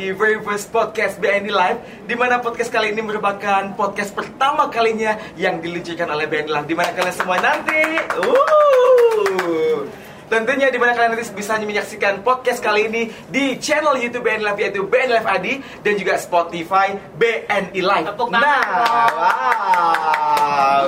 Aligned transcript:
di 0.00 0.16
very 0.16 0.40
first 0.40 0.72
podcast 0.72 1.20
BNI 1.20 1.52
Live 1.52 2.08
di 2.08 2.16
mana 2.16 2.40
podcast 2.40 2.72
kali 2.72 2.96
ini 2.96 3.04
merupakan 3.04 3.76
podcast 3.76 4.16
pertama 4.16 4.72
kalinya 4.72 5.20
yang 5.36 5.60
diluncurkan 5.60 6.08
oleh 6.08 6.24
BNI 6.24 6.48
Live 6.48 6.64
di 6.64 6.72
mana 6.72 6.88
kalian 6.96 7.12
semua 7.12 7.36
nanti 7.36 8.00
uh, 8.16 9.84
Tentunya 10.30 10.70
di 10.70 10.78
mana 10.78 10.94
kalian 10.94 11.18
nanti 11.18 11.26
bisa 11.34 11.58
menyaksikan 11.58 12.22
podcast 12.22 12.62
kali 12.62 12.86
ini 12.86 13.10
di 13.26 13.58
channel 13.58 13.98
YouTube 13.98 14.30
BNI 14.30 14.46
Live 14.46 14.60
yaitu 14.62 14.86
BNI 14.86 15.18
Live 15.18 15.26
Adi 15.26 15.54
dan 15.82 15.98
juga 15.98 16.14
Spotify 16.22 16.94
BNI 17.18 17.80
Live. 17.82 18.06
Tepuk 18.14 18.30
tangan 18.30 18.46
nah, 18.46 19.10
wow, 19.10 20.86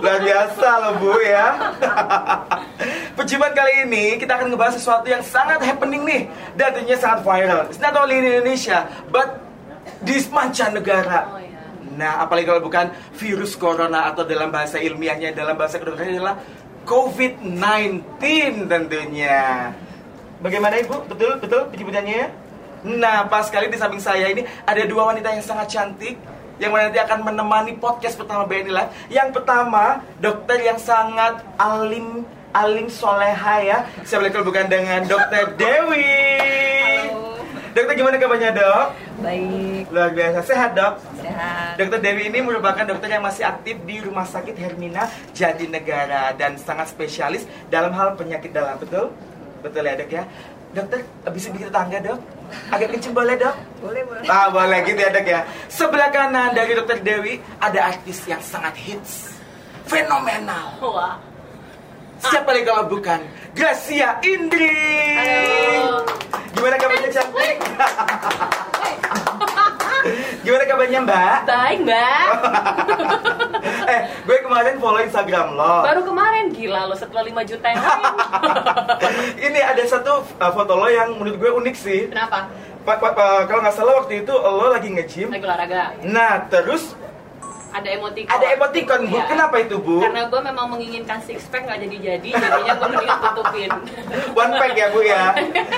luar 0.00 0.18
biasa 0.24 0.68
loh 0.80 0.92
bu 1.04 1.12
ya. 1.20 1.46
Perjumpaan 3.20 3.52
kali 3.52 3.84
ini 3.84 4.16
kita 4.16 4.40
akan 4.40 4.56
ngebahas 4.56 4.80
sesuatu 4.80 5.04
yang 5.04 5.20
sangat 5.20 5.60
happening 5.60 6.08
nih 6.08 6.22
dan 6.56 6.72
tentunya 6.72 6.96
sangat 6.96 7.20
viral. 7.28 7.68
It's 7.68 7.76
not 7.76 7.92
only 7.92 8.24
in 8.24 8.40
Indonesia, 8.40 8.88
but 9.12 9.36
di 10.00 10.16
mancanegara. 10.32 11.28
Oh, 11.28 11.36
iya. 11.36 11.60
Nah, 11.98 12.24
apalagi 12.24 12.46
kalau 12.48 12.64
bukan 12.64 12.88
virus 13.20 13.52
corona 13.58 14.08
atau 14.08 14.24
dalam 14.24 14.48
bahasa 14.48 14.80
ilmiahnya, 14.80 15.36
dalam 15.36 15.58
bahasa 15.58 15.76
kedokteran 15.76 16.14
adalah 16.14 16.40
COVID-19 16.88 18.16
tentunya. 18.64 19.70
Bagaimana 20.40 20.80
Ibu? 20.80 21.04
Betul, 21.12 21.36
betul 21.36 21.68
penyebutannya 21.68 22.14
ya? 22.24 22.28
Nah, 22.88 23.28
pas 23.28 23.44
sekali 23.44 23.68
di 23.68 23.76
samping 23.76 24.00
saya 24.00 24.32
ini 24.32 24.48
ada 24.64 24.82
dua 24.88 25.12
wanita 25.12 25.28
yang 25.28 25.44
sangat 25.44 25.68
cantik 25.68 26.16
yang 26.58 26.74
mana 26.74 26.90
nanti 26.90 26.98
akan 26.98 27.22
menemani 27.22 27.72
podcast 27.78 28.18
pertama 28.18 28.48
BNI 28.48 28.72
Live. 28.72 28.90
Yang 29.12 29.28
pertama, 29.36 30.02
dokter 30.18 30.58
yang 30.64 30.80
sangat 30.80 31.44
alim 31.60 32.24
alim 32.50 32.88
soleha 32.88 33.54
ya. 33.62 33.78
Saya 34.02 34.24
boleh 34.24 34.42
bukan 34.42 34.66
dengan 34.66 35.04
dokter 35.06 35.54
Dewi. 35.54 36.16
Halo. 37.12 37.37
Dokter 37.74 37.94
gimana 37.94 38.16
kabarnya 38.16 38.50
dok? 38.50 38.86
Baik, 39.18 39.84
Luar 39.90 40.10
biasa 40.10 40.40
sehat 40.42 40.70
dok. 40.72 40.94
sehat. 41.18 41.74
Dokter 41.76 41.98
Dewi 42.00 42.28
ini 42.28 42.40
merupakan 42.40 42.80
dokter 42.82 43.08
yang 43.08 43.22
masih 43.22 43.44
aktif 43.44 43.76
di 43.82 43.98
Rumah 43.98 44.24
Sakit 44.24 44.54
Hermina 44.54 45.06
Jatinegara 45.32 46.32
dan 46.34 46.56
sangat 46.56 46.88
spesialis 46.88 47.42
dalam 47.68 47.90
hal 47.92 48.14
penyakit 48.14 48.50
dalam, 48.50 48.78
betul? 48.78 49.10
Betul 49.58 49.84
ya 49.84 49.94
dok 49.94 50.10
ya? 50.10 50.24
Dokter, 50.68 51.00
bisa 51.28 51.48
bikin 51.48 51.68
tangga 51.68 51.98
dok? 51.98 52.18
Agak 52.68 52.88
kenceng 52.92 53.12
boleh 53.12 53.34
dok? 53.34 53.54
Boleh, 53.80 54.02
boleh. 54.04 54.26
Ah 54.28 54.48
boleh 54.48 54.78
gitu 54.82 54.96
ya 54.96 55.10
dok 55.10 55.26
ya 55.26 55.40
Sebelah 55.66 56.08
kanan 56.08 56.52
dari 56.52 56.72
dokter 56.72 57.00
Dewi 57.00 57.36
ada 57.58 57.88
artis 57.88 58.24
yang 58.24 58.40
sangat 58.40 58.72
hits 58.76 59.36
Fenomenal 59.84 60.76
Wah. 60.78 61.16
Siapa 62.18 62.50
lagi 62.50 62.64
kalau 62.64 62.84
bukan 62.86 63.20
Gracia 63.52 64.20
Indri 64.20 64.74
Halo. 65.16 66.04
Gimana 66.54 66.76
kabarnya 66.76 67.10
cantik? 67.12 67.56
Gimana 70.40 70.64
kabarnya 70.64 71.00
mbak? 71.04 71.38
Baik, 71.44 71.78
Mbak. 71.84 72.26
eh, 73.92 74.00
gue 74.24 74.38
kemarin 74.40 74.74
follow 74.80 75.02
Instagram 75.02 75.52
lo. 75.52 75.84
Baru 75.84 76.00
kemarin 76.06 76.48
gila 76.54 76.88
lo 76.88 76.94
setelah 76.96 77.26
5 77.26 77.34
juta 77.44 77.66
yang 77.68 77.82
lain. 77.82 78.04
Ini 79.52 79.60
ada 79.60 79.82
satu 79.84 80.24
uh, 80.24 80.52
foto 80.54 80.72
lo 80.78 80.88
yang 80.88 81.18
menurut 81.18 81.36
gue 81.36 81.50
unik 81.52 81.76
sih. 81.76 82.00
Kenapa? 82.08 82.48
Pa, 82.88 82.96
pa, 82.96 83.12
pa- 83.12 83.44
kalau 83.44 83.60
nggak 83.60 83.76
salah 83.76 84.00
waktu 84.00 84.24
itu 84.24 84.32
lo 84.32 84.72
lagi 84.72 84.88
nge-gym. 84.88 85.28
Lagi 85.28 85.44
olahraga. 85.44 85.92
Nah, 86.08 86.48
terus 86.48 86.96
Ada 87.68 87.88
emoticon. 87.94 88.32
ada 88.32 88.46
emoticon 88.48 89.00
bu. 89.04 89.14
Iya. 89.14 89.24
Kenapa 89.28 89.56
itu 89.58 89.76
bu? 89.76 89.96
Karena 90.00 90.22
gue 90.24 90.40
memang 90.40 90.66
menginginkan 90.68 91.18
six 91.20 91.44
pack 91.46 91.62
nggak 91.62 91.80
jadi-jadi, 91.80 92.30
jadinya 92.30 92.72
gue 92.74 92.88
mendingan 92.88 93.18
tutupin. 93.22 93.70
One 94.40 94.52
pack 94.54 94.72
ya 94.72 94.86
bu 94.88 95.00
ya. 95.02 95.22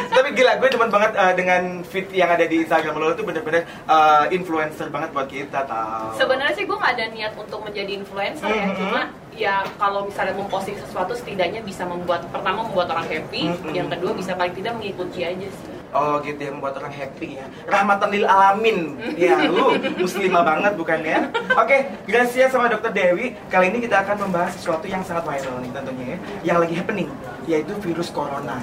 Tapi 0.09 0.29
gila 0.33 0.53
gue 0.57 0.69
demen 0.69 0.89
banget 0.89 1.13
uh, 1.15 1.33
dengan 1.33 1.63
fit 1.83 2.07
yang 2.11 2.31
ada 2.31 2.45
di 2.45 2.63
Instagram 2.63 2.95
lo 2.95 3.11
itu 3.11 3.23
bener-bener 3.23 3.63
uh, 3.85 4.31
influencer 4.31 4.87
banget 4.89 5.11
buat 5.11 5.27
kita 5.27 5.65
tau. 5.65 6.15
Sebenarnya 6.15 6.55
sih 6.55 6.65
gue 6.65 6.77
nggak 6.77 6.95
ada 6.95 7.07
niat 7.11 7.33
untuk 7.35 7.61
menjadi 7.61 7.93
influencer 7.97 8.47
ya, 8.47 8.67
Mhm. 8.67 8.77
cuma 8.77 9.01
ya 9.33 9.55
kalau 9.75 10.05
misalnya 10.05 10.35
memposting 10.35 10.77
sesuatu 10.77 11.13
setidaknya 11.13 11.61
bisa 11.61 11.83
membuat 11.83 12.23
pertama 12.29 12.63
membuat 12.63 12.93
orang 12.93 13.09
happy, 13.09 13.49
Mhm. 13.49 13.73
yang 13.73 13.89
kedua 13.89 14.13
bisa 14.13 14.37
paling 14.37 14.53
tidak 14.53 14.77
mengikuti 14.77 15.25
aja 15.25 15.49
sih. 15.49 15.80
Oh 15.91 16.23
gitu 16.23 16.39
ya 16.39 16.51
membuat 16.55 16.79
orang 16.79 16.95
happy 16.95 17.43
ya. 17.43 17.47
Rahmatan 17.67 18.09
lil 18.15 18.23
alamin. 18.23 18.95
Ya 19.19 19.35
lu 19.51 19.75
muslimah 19.99 20.47
banget 20.47 20.73
bukan 20.79 21.03
ya? 21.03 21.27
Oke 21.59 21.91
Gracia 22.07 22.47
sama 22.47 22.71
Dokter 22.71 22.95
Dewi 22.95 23.35
Kali 23.51 23.75
ini 23.75 23.83
kita 23.83 24.07
akan 24.07 24.31
membahas 24.31 24.55
sesuatu 24.55 24.87
yang 24.87 25.03
sangat 25.03 25.27
viral 25.27 25.59
nih 25.59 25.71
tentunya 25.75 26.07
ya. 26.07 26.19
Yang 26.47 26.59
lagi 26.63 26.75
happening 26.79 27.09
Yaitu 27.51 27.75
virus 27.83 28.09
corona. 28.15 28.63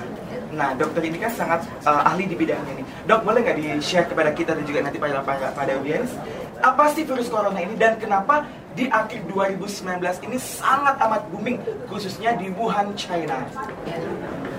Nah 0.55 0.71
dokter 0.79 1.03
ini 1.03 1.19
kan 1.19 1.31
sangat 1.35 1.67
uh, 1.83 2.07
ahli 2.07 2.31
di 2.31 2.35
bidangnya 2.39 2.79
nih. 2.79 2.85
Dok 3.03 3.21
boleh 3.27 3.43
nggak 3.43 3.57
di-share 3.59 4.07
kepada 4.07 4.31
kita 4.31 4.55
dan 4.55 4.63
juga 4.63 4.79
nanti 4.87 4.95
pada, 4.95 5.19
pada, 5.19 5.51
pada 5.51 5.71
audiens 5.75 6.15
Apa 6.63 6.95
sih 6.95 7.03
virus 7.03 7.27
corona 7.27 7.59
ini 7.59 7.75
dan 7.75 7.99
kenapa 7.99 8.47
di 8.71 8.87
akhir 8.87 9.27
2019 9.27 9.99
ini 10.31 10.37
sangat 10.39 10.95
amat 11.03 11.27
booming 11.27 11.59
Khususnya 11.91 12.39
di 12.39 12.47
Wuhan, 12.55 12.95
China 12.95 13.43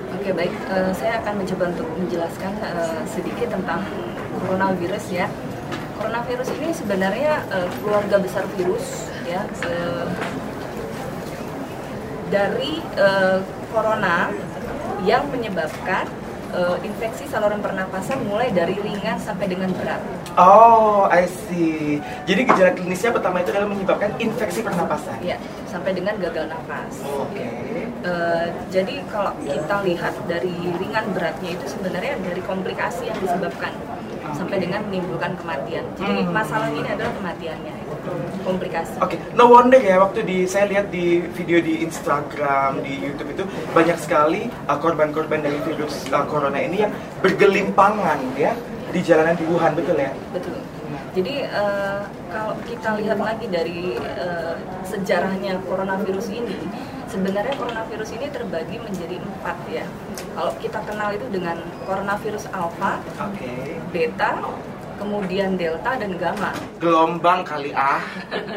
Oke 0.09 0.31
baik, 0.33 0.53
Eh, 0.69 0.93
saya 0.97 1.21
akan 1.21 1.45
mencoba 1.45 1.65
untuk 1.73 1.89
menjelaskan 1.97 2.53
eh, 2.61 3.01
sedikit 3.09 3.49
tentang 3.53 3.85
coronavirus 4.45 5.05
ya. 5.13 5.27
Coronavirus 5.99 6.49
ini 6.61 6.69
sebenarnya 6.73 7.45
eh, 7.49 7.69
keluarga 7.83 8.17
besar 8.21 8.45
virus 8.57 9.11
ya 9.29 9.45
eh, 9.65 10.07
dari 12.29 12.81
eh, 12.97 13.39
corona 13.73 14.33
yang 15.05 15.29
menyebabkan 15.29 16.09
eh, 16.57 16.77
infeksi 16.85 17.29
saluran 17.29 17.61
pernapasan 17.61 18.25
mulai 18.25 18.49
dari 18.53 18.77
ringan 18.81 19.21
sampai 19.21 19.49
dengan 19.49 19.73
berat. 19.77 20.01
Oh, 20.39 21.05
I 21.11 21.27
see. 21.27 21.99
Jadi 22.25 22.47
gejala 22.47 22.73
klinisnya 22.73 23.11
pertama 23.11 23.43
itu 23.43 23.51
adalah 23.51 23.69
menyebabkan 23.69 24.15
infeksi 24.23 24.63
pernapasan. 24.65 25.19
Ya, 25.21 25.37
sampai 25.67 25.93
dengan 25.93 26.17
gagal 26.17 26.47
nafas. 26.49 26.95
Oke. 27.05 27.68
Eh, 27.99 28.47
jadi 28.71 29.03
kalau 29.11 29.35
kita 29.43 29.83
lihat 29.83 30.15
dari 30.31 30.55
ringan 30.79 31.11
beratnya 31.11 31.51
itu 31.59 31.67
sebenarnya 31.67 32.15
dari 32.23 32.39
komplikasi 32.47 33.11
yang 33.11 33.19
disebabkan 33.19 33.75
sampai 34.39 34.63
dengan 34.63 34.87
menimbulkan 34.87 35.35
kematian. 35.35 35.83
Jadi 35.99 36.23
Hmm. 36.23 36.31
masalah 36.31 36.71
ini 36.71 36.87
adalah 36.87 37.11
kematiannya, 37.19 37.75
komplikasi. 38.47 39.03
Oke, 39.03 39.19
no 39.35 39.51
wonder 39.51 39.83
ya 39.83 39.99
waktu 39.99 40.23
di 40.23 40.47
saya 40.47 40.71
lihat 40.71 40.95
di 40.95 41.27
video 41.35 41.59
di 41.59 41.83
Instagram, 41.83 42.87
di 42.87 43.03
YouTube 43.03 43.35
itu 43.35 43.45
banyak 43.75 43.99
sekali 43.99 44.47
uh, 44.71 44.79
korban-korban 44.79 45.43
dari 45.43 45.59
virus 45.67 46.07
uh, 46.15 46.23
corona 46.31 46.61
ini 46.63 46.87
yang 46.87 46.93
bergelimpangan 47.19 48.21
ya 48.39 48.55
di 48.95 49.01
jalanan 49.03 49.35
di 49.35 49.43
Wuhan, 49.51 49.75
betul 49.75 49.99
ya? 49.99 50.15
Betul. 50.31 50.55
Jadi 51.19 51.35
eh, 51.45 52.01
kalau 52.31 52.55
kita 52.63 52.95
lihat 53.01 53.19
lagi 53.19 53.47
dari 53.51 53.97
eh, 53.99 54.55
sejarahnya 54.87 55.59
coronavirus 55.67 56.31
ini, 56.31 56.57
sebenarnya 57.09 57.55
coronavirus 57.57 58.11
ini 58.21 58.27
terbagi 58.29 58.77
menjadi 58.79 59.17
empat 59.19 59.57
ya. 59.73 59.87
Kalau 60.37 60.53
kita 60.61 60.79
kenal 60.85 61.09
itu 61.17 61.27
dengan 61.33 61.59
coronavirus 61.89 62.47
alpha, 62.53 63.01
Oke. 63.19 63.81
beta, 63.91 64.39
kemudian 65.01 65.57
delta 65.57 65.97
dan 65.97 66.13
gamma. 66.21 66.53
Gelombang 66.79 67.43
kali 67.43 67.73
ah. 67.73 68.03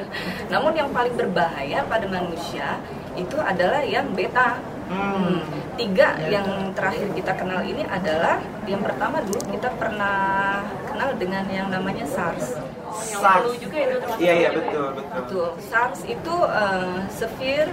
Namun 0.53 0.75
yang 0.75 0.89
paling 0.91 1.16
berbahaya 1.16 1.85
pada 1.88 2.06
manusia 2.06 2.78
itu 3.16 3.38
adalah 3.39 3.81
yang 3.81 4.12
beta. 4.12 4.59
Hmm. 4.91 5.39
Tiga 5.79 6.19
yang 6.28 6.75
terakhir 6.75 7.16
kita 7.16 7.31
kenal 7.39 7.63
ini 7.63 7.88
adalah 7.88 8.44
yang 8.68 8.83
pertama 8.83 9.24
dulu 9.24 9.39
kita 9.48 9.71
pernah 9.80 10.59
kenal 10.83 11.15
dengan 11.15 11.48
yang 11.48 11.71
namanya 11.71 12.03
SARS. 12.03 12.59
Oh, 12.83 13.00
yang 13.00 13.24
SARS. 13.24 13.56
juga 13.56 13.77
itu 13.80 13.95
termasuk 14.03 14.19
Iya 14.19 14.33
iya 14.36 14.44
ya? 14.44 14.50
betul 14.51 14.88
betul. 15.00 15.15
Betul. 15.24 15.50
SARS 15.63 16.00
itu 16.03 16.36
eh, 16.44 16.98
severe 17.07 17.71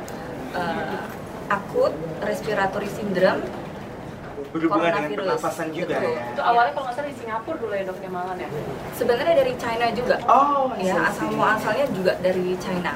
eh, 0.54 1.02
acute 1.48 1.96
respiratory 2.24 2.88
syndrome. 2.92 3.42
Berhubungan 4.48 4.88
dengan 4.88 5.12
Coronavirus. 5.12 5.18
pernapasan 5.28 5.68
juga 5.76 5.96
Betul. 6.00 6.14
ya. 6.16 6.24
Itu 6.32 6.40
awalnya 6.40 6.72
kalau 6.72 6.84
nggak 6.88 6.96
salah 6.96 7.08
di 7.12 7.16
Singapura 7.20 7.56
dulu 7.60 7.72
ya 7.76 7.84
dok 7.84 7.98
malan 8.08 8.36
ya. 8.40 8.48
Sebenarnya 8.96 9.34
dari 9.36 9.52
China 9.60 9.86
juga. 9.92 10.16
Oh, 10.24 10.72
ya 10.80 10.94
asal 11.04 11.28
muasalnya 11.36 11.86
juga 11.92 12.12
dari 12.24 12.46
China. 12.56 12.92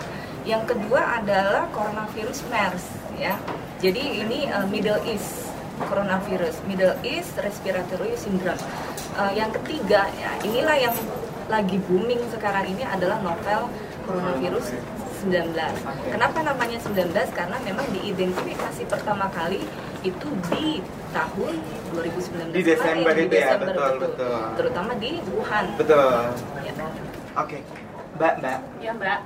Yang 0.49 0.63
kedua 0.75 1.01
adalah 1.21 1.69
coronavirus 1.77 2.39
MERS 2.49 2.85
ya. 3.21 3.37
Jadi 3.85 4.25
ini 4.25 4.49
uh, 4.49 4.65
Middle 4.65 5.03
East 5.05 5.53
coronavirus, 5.83 6.57
Middle 6.65 6.97
East 7.05 7.37
respiratory 7.37 8.17
syndrome. 8.17 8.61
Uh, 9.19 9.33
yang 9.37 9.53
ketiga 9.53 10.09
ya 10.17 10.33
inilah 10.41 10.77
yang 10.79 10.97
lagi 11.53 11.77
booming 11.85 12.23
sekarang 12.33 12.65
ini 12.65 12.81
adalah 12.87 13.21
novel 13.21 13.69
coronavirus 14.09 14.73
19. 15.23 15.55
Kenapa 16.11 16.39
namanya 16.43 16.79
19? 16.83 17.15
Karena 17.31 17.57
memang 17.63 17.87
diidentifikasi 17.95 18.83
pertama 18.91 19.31
kali 19.31 19.63
itu 20.03 20.29
di 20.51 20.83
tahun 21.15 21.55
2019 21.95 22.51
Di 22.51 22.63
Desember 22.67 23.15
kemarin, 23.15 23.27
itu 23.31 23.37
ya, 23.39 23.55
betul, 23.61 23.93
betul. 24.03 24.43
Terutama 24.59 24.93
di 24.99 25.11
Wuhan. 25.31 25.65
Betul. 25.79 26.15
Ya. 26.67 26.75
Oke. 27.39 27.59
Mbak, 28.23 28.35
Mbak. 28.39 28.59
Iya 28.79 28.93
mbak. 28.95 29.19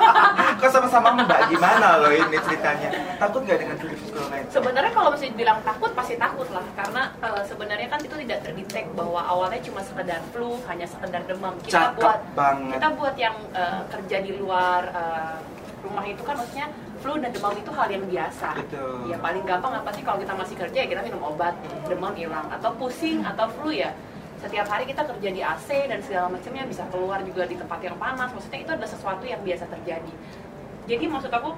Kok 0.64 0.70
sama-sama 0.72 1.12
Mbak 1.12 1.40
gimana 1.52 2.00
loh 2.00 2.08
ini 2.08 2.40
ceritanya? 2.40 2.88
Takut 3.20 3.44
nggak 3.44 3.58
dengan 3.60 3.76
virus 3.76 4.00
corona 4.08 4.36
itu? 4.40 4.48
Sebenarnya 4.56 4.92
kalau 4.96 5.08
masih 5.12 5.28
bilang 5.36 5.58
takut 5.60 5.92
pasti 5.92 6.16
takut 6.16 6.48
lah 6.48 6.64
karena 6.72 7.02
Eh, 7.20 7.44
sebenarnya 7.44 7.88
kan 7.92 8.00
itu 8.00 8.16
tidak 8.24 8.38
terdetek 8.40 8.86
bahwa 8.96 9.20
awalnya 9.20 9.60
cuma 9.60 9.84
sekedar 9.84 10.24
flu, 10.32 10.56
hanya 10.72 10.88
sekedar 10.88 11.20
demam. 11.28 11.52
Kita 11.60 11.92
Cakep 11.92 12.00
buat 12.00 12.20
banget. 12.32 12.72
kita 12.80 12.88
buat 12.96 13.14
yang 13.20 13.36
eh, 13.52 13.80
kerja 13.92 14.16
di 14.24 14.32
luar 14.40 14.82
eh, 14.88 15.36
rumah 15.84 16.04
itu 16.08 16.22
kan 16.24 16.34
maksudnya 16.40 16.66
flu 17.04 17.20
dan 17.20 17.28
demam 17.32 17.52
itu 17.60 17.70
hal 17.76 17.88
yang 17.92 18.04
biasa. 18.08 18.48
Betul. 18.56 19.12
Ya 19.12 19.16
paling 19.20 19.44
gampang 19.44 19.72
apa 19.76 19.90
sih 19.92 20.00
kalau 20.00 20.16
kita 20.16 20.32
masih 20.32 20.56
kerja 20.56 20.78
ya 20.80 20.88
kita 20.88 21.02
minum 21.04 21.20
obat, 21.28 21.52
demam 21.92 22.16
hilang 22.16 22.48
atau 22.48 22.72
pusing 22.80 23.20
atau 23.20 23.52
flu 23.52 23.68
ya 23.68 23.92
setiap 24.40 24.66
hari 24.72 24.88
kita 24.88 25.04
kerja 25.04 25.28
di 25.30 25.40
AC 25.44 25.68
dan 25.86 26.00
segala 26.00 26.32
macamnya 26.32 26.64
bisa 26.64 26.88
keluar 26.88 27.20
juga 27.20 27.44
di 27.44 27.56
tempat 27.60 27.80
yang 27.84 27.96
panas. 28.00 28.32
Maksudnya 28.32 28.60
itu 28.64 28.70
adalah 28.72 28.90
sesuatu 28.90 29.24
yang 29.28 29.40
biasa 29.44 29.68
terjadi. 29.68 30.12
Jadi 30.88 31.04
maksud 31.06 31.28
aku 31.28 31.52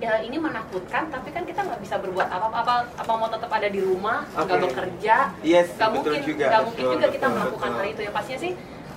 ya 0.00 0.16
ini 0.24 0.40
menakutkan 0.40 1.12
tapi 1.12 1.28
kan 1.28 1.44
kita 1.44 1.60
nggak 1.60 1.80
bisa 1.84 2.00
berbuat 2.00 2.24
apa-apa 2.24 2.88
apa 2.96 3.12
mau 3.20 3.28
tetap 3.28 3.52
ada 3.52 3.68
di 3.68 3.84
rumah 3.84 4.24
nggak 4.32 4.48
Oke. 4.48 4.64
bekerja 4.72 5.16
Yes, 5.44 5.76
nggak 5.76 5.90
betul 5.92 6.12
mungkin 6.16 6.36
nggak 6.40 6.62
mungkin 6.64 6.84
betul, 6.88 6.94
juga 6.96 7.06
kita 7.12 7.26
betul, 7.28 7.36
melakukan 7.36 7.68
betul. 7.68 7.76
hal 7.76 7.86
itu 7.92 8.00
ya 8.00 8.10
pastinya 8.16 8.40
sih 8.40 8.52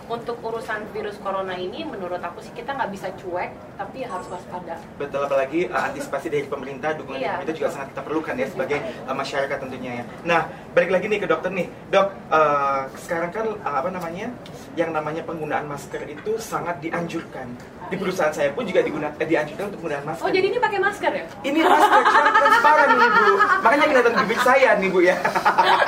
untuk 0.06 0.36
urusan 0.40 0.84
virus 0.92 1.16
corona 1.18 1.54
ini 1.54 1.82
menurut 1.82 2.20
aku 2.20 2.40
sih 2.40 2.52
kita 2.52 2.72
nggak 2.72 2.92
bisa 2.92 3.08
cuek 3.16 3.50
tapi 3.74 4.04
harus 4.04 4.28
waspada 4.28 4.76
Betul, 4.96 5.24
apalagi 5.24 5.66
uh, 5.66 5.88
antisipasi 5.88 6.28
dari 6.28 6.46
pemerintah, 6.46 6.94
dukungan 6.94 7.18
Iya, 7.18 7.32
pemerintah 7.36 7.54
juga 7.54 7.66
betul. 7.66 7.76
sangat 7.76 7.88
kita 7.90 8.02
perlukan 8.02 8.36
ya 8.36 8.48
sebagai 8.48 8.78
uh, 9.04 9.16
masyarakat 9.16 9.58
tentunya 9.60 9.92
ya. 9.94 10.04
Nah, 10.24 10.42
balik 10.72 10.90
lagi 10.90 11.06
nih 11.08 11.20
ke 11.20 11.28
dokter 11.28 11.50
nih, 11.50 11.68
dok. 11.90 12.08
uh, 12.30 12.82
sekarang 12.96 13.32
kan 13.32 13.46
uh, 13.58 13.76
apa 13.80 13.90
namanya, 13.90 14.28
yang 14.74 14.90
namanya 14.90 15.22
penggunaan 15.22 15.66
masker 15.66 16.04
itu 16.06 16.38
sangat 16.38 16.78
dianjurkan. 16.80 17.48
Di 17.88 17.96
perusahaan 17.96 18.32
saya 18.32 18.50
pun 18.52 18.64
juga 18.64 18.80
digunakan, 18.80 19.14
eh, 19.16 19.26
dianjurkan 19.26 19.66
untuk 19.68 19.80
penggunaan 19.82 20.06
masker. 20.06 20.24
oh 20.24 20.32
jadi 20.32 20.46
ini 20.48 20.58
pakai 20.58 20.80
masker 20.80 21.12
ya 21.14 21.26
Ini 21.42 21.60
masker 21.62 22.02
cuma 22.04 22.30
transparan 22.32 22.88
nih 22.90 23.10
bu, 23.10 23.24
makanya 23.60 23.86
kelihatan 23.86 24.14
bibir 24.20 24.40
saya 24.40 24.70
nih 24.78 24.90
bu 24.90 25.00
ya. 25.02 25.16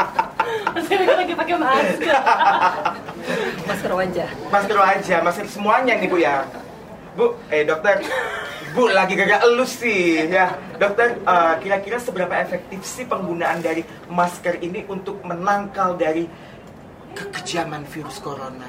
saya 0.86 1.14
lagi 1.16 1.34
pakai 1.34 1.56
masker 1.56 2.16
masker 3.66 3.92
wajah 3.92 4.30
Masker 4.54 4.78
wajah, 4.78 5.20
masker 5.26 5.46
semuanya 5.50 5.94
nih 5.98 6.10
bu 6.10 6.18
ya. 6.22 6.46
Bu, 7.16 7.32
eh 7.48 7.64
dokter, 7.64 8.04
bu 8.76 8.92
lagi 8.92 9.16
gagak 9.16 9.40
elus 9.48 9.80
sih 9.80 10.28
ya. 10.28 10.52
Dokter, 10.76 11.16
eh, 11.16 11.54
kira-kira 11.64 11.98
seberapa 11.98 12.36
efektif 12.36 12.84
sih 12.84 13.08
penggunaan 13.08 13.64
dari 13.64 13.88
masker 14.12 14.60
ini 14.60 14.84
untuk 14.92 15.24
menangkal 15.24 15.96
dari 15.96 16.28
kekejaman 17.16 17.88
virus 17.88 18.20
corona? 18.20 18.68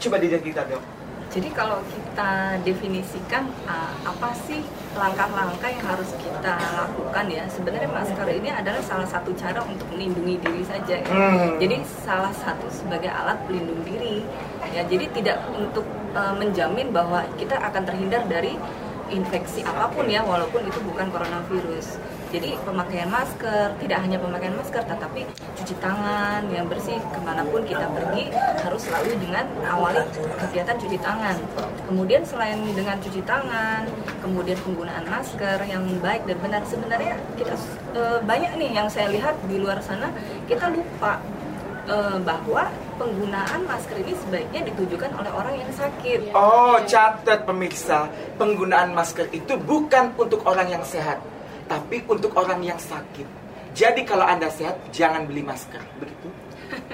Coba 0.00 0.16
dilihat 0.20 0.44
kita 0.44 0.62
dok. 0.68 0.99
Jadi 1.30 1.46
kalau 1.54 1.78
kita 1.86 2.58
definisikan 2.66 3.46
uh, 3.62 3.94
apa 4.02 4.34
sih 4.34 4.66
langkah-langkah 4.98 5.70
yang 5.70 5.86
harus 5.86 6.10
kita 6.18 6.58
lakukan 6.74 7.30
ya 7.30 7.46
sebenarnya 7.46 7.86
masker 7.86 8.26
ini 8.34 8.50
adalah 8.50 8.82
salah 8.82 9.06
satu 9.06 9.30
cara 9.38 9.62
untuk 9.62 9.86
melindungi 9.94 10.42
diri 10.42 10.62
saja 10.66 10.98
ya. 10.98 11.06
Hmm. 11.06 11.54
Jadi 11.62 11.86
salah 12.02 12.34
satu 12.34 12.66
sebagai 12.66 13.14
alat 13.14 13.38
pelindung 13.46 13.78
diri 13.86 14.26
ya 14.74 14.82
jadi 14.90 15.06
tidak 15.14 15.38
untuk 15.54 15.86
uh, 16.18 16.34
menjamin 16.34 16.90
bahwa 16.90 17.22
kita 17.38 17.54
akan 17.62 17.82
terhindar 17.86 18.26
dari 18.26 18.58
infeksi 19.10 19.62
apa 19.66 19.90
pun 19.90 20.06
ya 20.10 20.26
walaupun 20.26 20.66
itu 20.66 20.82
bukan 20.82 21.14
coronavirus. 21.14 21.98
Jadi 22.30 22.54
pemakaian 22.62 23.10
masker 23.10 23.74
tidak 23.82 23.98
hanya 24.06 24.18
pemakaian 24.22 24.54
masker 24.54 24.86
tetapi 24.86 25.26
cuci 25.58 25.74
tangan 25.82 26.46
yang 26.46 26.70
bersih 26.70 27.02
ke 27.02 27.18
mana 27.26 27.42
pun 27.42 27.66
kita 27.66 27.90
pergi 27.90 28.30
harus 28.62 28.86
selalu 28.86 29.18
dengan 29.18 29.44
awali 29.66 29.98
kegiatan 30.38 30.78
cuci 30.78 30.98
tangan. 31.02 31.34
Kemudian 31.90 32.22
selain 32.22 32.62
dengan 32.70 33.02
cuci 33.02 33.26
tangan, 33.26 33.82
kemudian 34.22 34.54
penggunaan 34.62 35.04
masker 35.10 35.58
yang 35.66 35.82
baik 35.98 36.22
dan 36.30 36.38
benar 36.38 36.62
sebenarnya 36.70 37.18
kita 37.34 37.54
eh, 37.98 38.18
banyak 38.22 38.52
nih 38.62 38.70
yang 38.78 38.86
saya 38.86 39.10
lihat 39.10 39.34
di 39.50 39.58
luar 39.58 39.82
sana 39.82 40.14
kita 40.46 40.70
lupa 40.70 41.18
eh, 41.90 42.18
bahwa 42.22 42.70
penggunaan 42.94 43.66
masker 43.66 43.96
ini 44.06 44.12
sebaiknya 44.14 44.70
ditujukan 44.70 45.10
oleh 45.18 45.32
orang 45.32 45.54
yang 45.56 45.72
sakit. 45.72 46.30
Oh, 46.36 46.76
catat 46.84 47.42
pemirsa, 47.42 48.06
penggunaan 48.36 48.92
masker 48.92 49.32
itu 49.32 49.56
bukan 49.56 50.12
untuk 50.20 50.44
orang 50.44 50.68
yang 50.68 50.84
sehat, 50.84 51.16
tapi 51.70 52.02
untuk 52.10 52.34
orang 52.34 52.58
yang 52.66 52.80
sakit. 52.82 53.30
Jadi 53.70 54.02
kalau 54.02 54.26
Anda 54.26 54.50
sehat, 54.50 54.90
jangan 54.90 55.30
beli 55.30 55.46
masker, 55.46 55.78
begitu? 56.02 56.26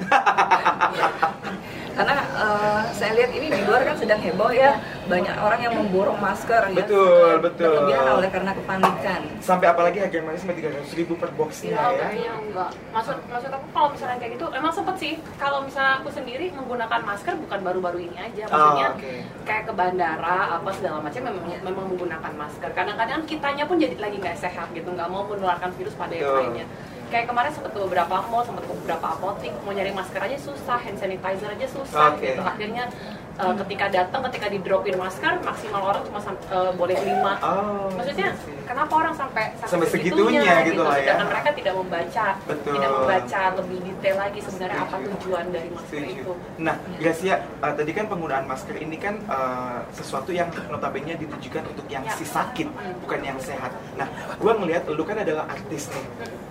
Karena 1.96 2.16
eh, 2.20 2.82
saya 2.92 3.16
lihat 3.16 3.32
ini 3.32 3.48
di 3.48 3.60
luar 3.64 3.88
kan 3.88 3.96
sedang 3.96 4.20
heboh 4.20 4.52
ya, 4.52 4.76
banyak 5.06 5.36
orang 5.36 5.60
yang 5.60 5.74
memborong 5.74 6.18
masker 6.18 6.62
ya. 6.70 6.78
Betul, 6.82 7.30
betul. 7.40 7.86
Oleh 7.88 8.30
karena 8.30 8.52
kepanikan. 8.52 9.20
Sampai 9.38 9.66
apalagi 9.70 9.98
harga 10.02 10.18
manis 10.20 10.42
sampai 10.42 10.56
tiga 10.58 10.70
ratus 10.70 10.92
ribu 10.92 11.14
per 11.14 11.30
boxnya 11.32 11.72
Ya, 11.72 11.82
ya. 11.88 11.98
kayaknya 11.98 12.32
enggak. 12.36 12.70
Maksud 12.90 13.16
maksud 13.26 13.50
aku 13.50 13.66
kalau 13.70 13.88
misalnya 13.90 14.16
kayak 14.18 14.32
gitu, 14.34 14.46
emang 14.50 14.72
sempet 14.74 14.96
sih. 14.98 15.12
Kalau 15.36 15.58
misalnya 15.62 15.92
aku 15.98 16.08
sendiri 16.10 16.46
menggunakan 16.52 17.00
masker 17.02 17.34
bukan 17.38 17.58
baru-baru 17.62 17.98
ini 18.04 18.16
aja. 18.18 18.44
Maksudnya 18.46 18.88
Oh, 18.90 18.98
oke. 18.98 19.12
kayak 19.46 19.62
ke 19.64 19.72
bandara 19.72 20.38
apa 20.56 20.70
segala 20.74 20.98
macam 21.00 21.20
memang 21.22 21.44
memang 21.62 21.84
menggunakan 21.90 22.32
masker. 22.34 22.70
Kadang-kadang 22.72 23.20
kitanya 23.24 23.64
pun 23.64 23.76
jadi 23.76 23.96
lagi 23.96 24.16
nggak 24.18 24.36
sehat 24.36 24.68
gitu, 24.72 24.90
nggak 24.90 25.06
mau 25.06 25.22
menularkan 25.24 25.70
virus 25.74 25.94
pada 25.94 26.12
yang 26.12 26.34
lainnya. 26.34 26.66
Kayak 27.06 27.30
kemarin 27.30 27.54
sempat 27.54 27.70
ke 27.70 27.78
beberapa 27.78 28.18
mall, 28.26 28.42
sempat 28.42 28.66
ke 28.66 28.74
beberapa 28.82 29.06
apotek, 29.06 29.54
mau 29.62 29.70
nyari 29.70 29.94
masker 29.94 30.18
aja 30.18 30.38
susah, 30.42 30.74
hand 30.74 30.98
sanitizer 30.98 31.54
aja 31.54 31.66
susah 31.70 32.18
Oke. 32.18 32.34
gitu. 32.34 32.42
Akhirnya 32.42 32.90
eh, 33.36 33.54
ketika 33.60 33.86
datang, 33.88 34.20
ketika 34.26 34.46
di 34.46 34.58
dropin 34.58 34.96
masker, 34.96 35.32
maksimal 35.40 35.82
orang 35.84 36.02
cuma 36.02 36.20
eh, 36.22 36.72
boleh 36.72 36.96
lima. 37.00 37.32
Oh, 37.40 37.88
Maksudnya 37.92 38.28
sih. 38.40 38.54
kenapa 38.64 38.92
orang 38.92 39.14
sampai 39.14 39.44
Sampai 39.62 39.86
segitunya 39.86 40.42
gitu 40.64 40.80
lah 40.80 40.96
ya. 40.96 41.14
Sedangkan 41.14 41.28
mereka 41.30 41.50
tidak 41.52 41.74
membaca, 41.74 42.26
Betul. 42.44 42.72
tidak 42.74 42.90
membaca 42.92 43.40
lebih 43.56 43.78
detail 43.82 44.16
lagi 44.18 44.40
sebenarnya 44.40 44.78
apa 44.80 44.96
Setuju. 44.96 45.10
tujuan 45.12 45.44
dari 45.50 45.68
masker 45.70 45.96
Setuju. 45.96 46.20
itu. 46.20 46.32
Nah, 46.58 46.74
Gracia, 46.96 47.34
uh, 47.60 47.72
tadi 47.72 47.90
kan 47.92 48.04
penggunaan 48.06 48.44
masker 48.44 48.76
ini 48.76 48.96
kan 48.96 49.14
uh, 49.26 49.78
sesuatu 49.92 50.30
yang 50.30 50.48
notabene 50.66 51.14
ditujukan 51.16 51.62
untuk 51.66 51.86
yang 51.86 52.02
Ya. 52.02 52.14
si 52.14 52.22
sakit, 52.22 52.70
bukan 53.02 53.20
yang 53.20 53.34
sehat. 53.36 53.74
Nah, 53.94 54.06
gua 54.38 54.54
ngelihat 54.54 54.86
lu 54.86 55.02
kan 55.02 55.18
adalah 55.18 55.50
artis 55.50 55.90
nih, 55.90 56.04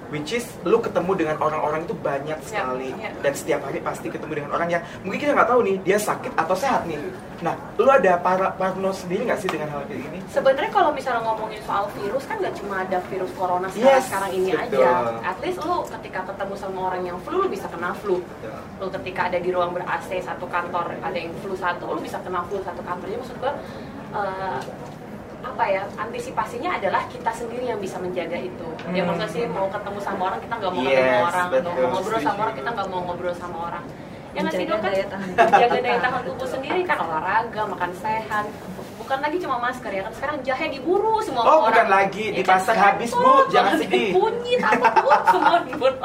which 0.08 0.32
is 0.32 0.46
lu 0.62 0.78
ketemu 0.78 1.12
dengan 1.16 1.38
orang-orang 1.38 1.82
itu 1.82 1.96
banyak 1.96 2.36
Ya, 2.36 2.46
sekali 2.46 2.90
ya. 2.94 3.10
dan 3.20 3.34
setiap 3.34 3.62
hari 3.64 3.80
pasti 3.80 4.08
ketemu 4.08 4.34
dengan 4.36 4.52
orang 4.54 4.70
yang 4.70 4.82
mungkin 5.02 5.20
kita 5.20 5.32
nggak 5.32 5.50
tahu 5.50 5.60
nih 5.62 5.76
dia 5.82 5.98
sakit 5.98 6.32
atau 6.34 6.54
sehat 6.54 6.86
nih. 6.86 7.00
Nah, 7.36 7.52
lu 7.76 7.86
ada 7.86 8.16
para 8.18 8.48
parno 8.52 8.90
sendiri 8.90 9.26
nggak 9.26 9.38
sih 9.38 9.50
dengan 9.50 9.68
hal 9.70 9.84
kayak 9.86 10.02
gini? 10.02 10.18
Sebenarnya 10.30 10.72
kalau 10.72 10.92
misalnya 10.92 11.22
ngomongin 11.22 11.60
soal 11.62 11.86
virus 11.92 12.24
kan 12.24 12.38
nggak 12.38 12.56
cuma 12.56 12.76
ada 12.80 12.98
virus 13.06 13.32
corona 13.34 13.68
sekarang, 13.68 13.92
Yes, 13.92 14.04
sekarang 14.08 14.32
ini 14.32 14.52
betul. 14.52 14.80
aja. 14.80 14.88
At 15.22 15.38
least 15.40 15.60
lu 15.60 15.76
ketika 15.90 16.20
ketemu 16.26 16.54
sama 16.56 16.80
orang 16.88 17.04
yang 17.04 17.18
flu 17.20 17.36
lu 17.42 17.48
bisa 17.48 17.68
kena 17.68 17.92
flu. 17.94 18.24
Lu 18.80 18.88
ketika 18.90 19.28
ada 19.28 19.38
di 19.38 19.50
ruang 19.52 19.72
ber 19.72 19.84
AC 19.84 20.16
satu 20.20 20.48
kantor 20.48 20.96
ada 20.98 21.14
yang 21.14 21.36
flu 21.40 21.54
satu, 21.54 21.86
lu 21.90 22.00
bisa 22.00 22.18
kena 22.20 22.40
flu 22.46 22.62
satu 22.62 22.80
kantor. 22.80 23.06
Jadi 23.06 23.20
maksud 23.20 23.38
gua 23.38 23.54
eh, 24.16 24.60
apa 25.46 25.64
ya 25.64 25.82
antisipasinya 25.96 26.70
adalah 26.74 27.06
kita 27.06 27.32
sendiri 27.32 27.66
yang 27.66 27.78
bisa 27.78 27.98
menjaga 27.98 28.36
itu. 28.36 28.68
Ya 28.90 29.02
Hmm. 29.02 29.14
maksudnya 29.14 29.30
sih 29.30 29.44
mau 29.48 29.68
ketemu 29.68 30.00
sama 30.00 30.22
orang 30.28 30.40
kita 30.40 30.54
nggak 30.56 30.72
mau 30.72 30.82
Yes, 30.82 30.92
ketemu 30.92 31.22
orang, 31.24 31.46
atau 31.46 31.54
betul, 31.54 31.72
mau 31.76 31.90
ngobrol 31.94 32.20
sama 32.20 32.40
orang 32.42 32.56
kita 32.56 32.70
nggak 32.72 32.88
mau 32.88 33.02
ngobrol 33.02 33.36
sama 33.36 33.58
orang. 33.64 33.84
Ya 34.28 34.40
nggak 34.42 34.54
sih 34.54 34.66
Menjaga 34.66 34.76
dok 34.76 34.84
kan 34.84 34.92
jaga 35.56 35.78
daya 35.78 35.80
kita. 35.88 36.04
tahan 36.04 36.22
tubuh 36.26 36.48
sendiri 36.50 36.82
kan 36.84 36.98
olahraga, 37.00 37.62
makan 37.66 37.92
sehat. 37.96 38.46
Bukan 38.96 39.20
lagi 39.22 39.38
cuma 39.38 39.56
masker 39.60 39.92
ya 39.92 40.02
kan 40.02 40.14
sekarang 40.14 40.38
jahe 40.42 40.66
diburu 40.68 41.22
semua 41.22 41.42
Oh, 41.42 41.50
orang. 41.62 41.66
bukan 41.70 41.88
lagi. 41.88 42.26
Ya 42.32 42.42
kan, 42.42 42.58
pasar 42.58 42.76
habis, 42.76 43.10
Bu. 43.10 43.22
betul, 43.22 43.44
Jangan 43.54 43.74
sedih. 43.78 44.10
Kunyit 44.12 44.60
apa 44.60 44.88
pun 44.98 45.20
semua 45.32 45.58
diburu. 45.62 45.98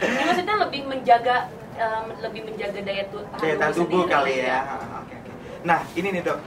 ya 0.00 0.22
maksudnya 0.22 0.56
lebih 0.58 0.82
menjaga 0.84 1.36
em, 1.74 2.04
lebih 2.20 2.40
menjaga 2.44 2.78
daya 2.80 3.02
tu- 3.08 3.24
tahan 3.26 3.40
Daya 3.40 3.54
tahan 3.58 3.72
tubuh 3.74 4.00
sendiri, 4.00 4.12
kali 4.14 4.34
ya. 4.40 4.58
Oke, 4.94 5.14
oke. 5.16 5.30
Nah, 5.64 5.80
ini 5.92 6.08
nih 6.10 6.22
dok, 6.22 6.38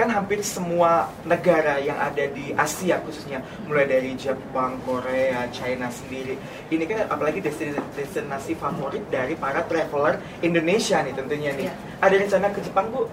kan 0.00 0.08
hampir 0.08 0.40
semua 0.40 1.12
negara 1.28 1.76
yang 1.76 2.00
ada 2.00 2.24
di 2.32 2.56
Asia 2.56 2.96
khususnya, 3.04 3.44
mulai 3.68 3.84
dari 3.84 4.16
Jepang, 4.16 4.80
Korea, 4.88 5.44
China 5.52 5.92
sendiri, 5.92 6.40
ini 6.72 6.88
kan 6.88 7.04
apalagi 7.12 7.44
destinasi, 7.44 8.56
favorit 8.56 9.04
dari 9.12 9.36
para 9.36 9.60
traveler 9.68 10.16
Indonesia 10.40 11.04
nih 11.04 11.12
tentunya 11.12 11.52
nih. 11.52 11.68
Iya. 11.68 11.74
Ada 12.00 12.14
rencana 12.16 12.46
ke 12.48 12.60
Jepang 12.64 12.88
bu? 12.88 13.04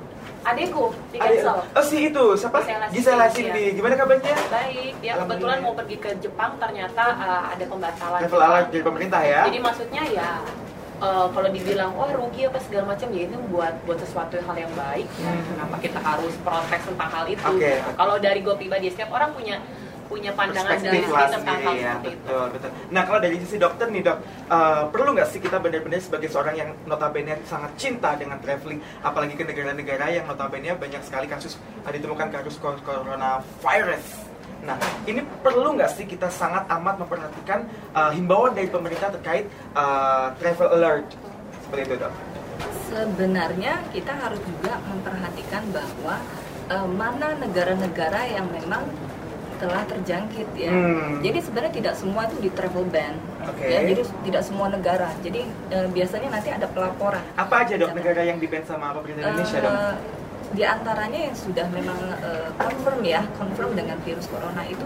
Adekku 0.48 0.96
di 1.12 1.20
cancel. 1.20 1.60
Oh 1.76 1.84
si 1.84 2.08
itu, 2.08 2.26
siapa? 2.40 2.64
Gisela 2.96 3.28
Cindy, 3.28 3.68
iya. 3.68 3.76
Gimana 3.76 4.00
kabarnya? 4.00 4.32
Baik, 4.48 4.94
dia 5.04 5.20
kebetulan 5.20 5.60
mau 5.60 5.76
pergi 5.76 6.00
ke 6.00 6.10
Jepang 6.24 6.56
ternyata 6.56 7.04
eh, 7.20 7.44
ada 7.52 7.66
pembatalan. 7.68 8.20
Travel 8.24 8.42
alert 8.48 8.68
dari 8.72 8.84
pemerintah 8.88 9.22
ya? 9.28 9.44
Jadi 9.52 9.60
maksudnya 9.60 10.04
ya 10.08 10.40
eh, 10.98 11.28
kalau 11.30 11.50
dibilang 11.50 11.92
wah 11.94 12.10
rugi 12.10 12.46
apa 12.46 12.60
segala 12.60 12.94
macam 12.94 13.08
ya 13.10 13.26
itu 13.26 13.38
buat 13.48 13.74
buat 13.84 14.00
sesuatu 14.00 14.36
hal 14.38 14.56
yang 14.58 14.74
baik. 14.74 15.08
Ya, 15.18 15.30
Hmm. 15.30 15.44
Kenapa 15.48 15.76
kita 15.80 16.00
harus 16.00 16.34
protek 16.42 16.82
tentang 16.84 17.10
hal 17.10 17.26
itu? 17.28 17.44
Oke. 17.44 17.72
Kalau 17.94 18.16
dari 18.18 18.40
gue 18.40 18.56
pribadi 18.56 18.88
setiap 18.88 19.12
orang 19.12 19.32
punya 19.32 19.58
punya 20.08 20.32
pandangan 20.32 20.80
sendiri 20.80 21.04
lah 21.04 21.28
tentang 21.28 21.60
hal 21.60 21.76
ya 21.76 22.00
seperti 22.00 22.16
itu. 22.16 22.24
betul 22.24 22.46
betul 22.56 22.72
nah 22.96 23.04
kalau 23.04 23.20
dari 23.20 23.44
sisi 23.44 23.60
dokter 23.60 23.92
nih 23.92 24.08
dok 24.08 24.18
eh, 24.48 24.84
perlu 24.88 25.10
nggak 25.12 25.28
sih 25.28 25.40
kita 25.44 25.60
benar-benar 25.60 26.00
sebagai 26.00 26.32
seorang 26.32 26.56
yang 26.56 26.70
notabene 26.88 27.36
sangat 27.44 27.76
cinta 27.76 28.16
dengan 28.16 28.40
traveling 28.40 28.80
apalagi 29.04 29.36
ke 29.36 29.44
negara-negara 29.44 30.08
yang 30.08 30.24
notabene 30.24 30.80
banyak 30.80 31.04
sekali 31.04 31.28
kasus 31.28 31.60
ada 31.84 31.92
ditemukan 31.92 32.32
kasus 32.32 32.56
cor- 32.56 32.80
coronavirus 32.88 34.27
Nah, 34.66 34.78
ini 35.06 35.22
perlu 35.44 35.78
nggak 35.78 35.92
sih 35.94 36.06
kita 36.10 36.32
sangat 36.32 36.66
amat 36.70 37.02
memperhatikan 37.02 37.70
uh, 37.94 38.12
himbauan 38.12 38.58
dari 38.58 38.68
pemerintah 38.72 39.14
terkait 39.14 39.46
uh, 39.78 40.34
travel 40.42 40.70
alert 40.74 41.08
seperti 41.68 41.82
itu 41.88 41.96
dok? 42.02 42.14
Sebenarnya 42.88 43.84
kita 43.92 44.14
harus 44.16 44.40
juga 44.42 44.80
memperhatikan 44.88 45.64
bahwa 45.70 46.16
uh, 46.72 46.88
mana 46.88 47.36
negara-negara 47.38 48.22
yang 48.32 48.48
memang 48.50 48.88
telah 49.58 49.82
terjangkit 49.90 50.48
ya. 50.54 50.70
Hmm. 50.70 51.18
Jadi 51.26 51.38
sebenarnya 51.42 51.74
tidak 51.74 51.94
semua 51.98 52.30
itu 52.30 52.38
di 52.46 52.50
travel 52.54 52.86
ban. 52.94 53.18
Oke. 53.50 53.66
Ya, 53.66 53.82
jadi 53.90 54.06
tidak 54.30 54.44
semua 54.46 54.70
negara. 54.70 55.10
Jadi 55.26 55.50
uh, 55.74 55.88
biasanya 55.90 56.30
nanti 56.30 56.50
ada 56.54 56.70
pelaporan. 56.70 57.22
Apa 57.34 57.66
aja 57.66 57.74
dok 57.74 57.98
negara 57.98 58.22
yang 58.22 58.38
di 58.38 58.46
ban 58.46 58.62
sama 58.70 58.94
pemerintah 58.94 59.34
Indonesia 59.34 59.60
dok? 59.62 59.74
Di 60.56 60.64
antaranya 60.64 61.20
yang 61.28 61.36
sudah 61.36 61.68
memang 61.70 62.00
uh, 62.24 62.50
confirm 62.56 63.04
ya, 63.04 63.22
confirm 63.36 63.76
dengan 63.76 64.00
virus 64.04 64.28
corona 64.32 64.64
itu 64.64 64.86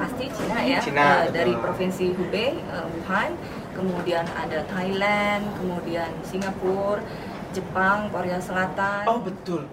pasti 0.00 0.24
Cina 0.32 0.60
ya, 0.64 0.80
Cina, 0.80 1.04
Uh, 1.04 1.24
dari 1.28 1.52
provinsi 1.52 2.16
Hubei, 2.16 2.56
uh, 2.72 2.88
Wuhan, 2.88 3.36
kemudian 3.76 4.24
ada 4.32 4.64
Thailand, 4.72 5.44
kemudian 5.60 6.08
Singapura, 6.24 7.04
Jepang, 7.52 8.08
Korea 8.08 8.40
Selatan. 8.40 9.04
Oh 9.04 9.20
betul. 9.20 9.68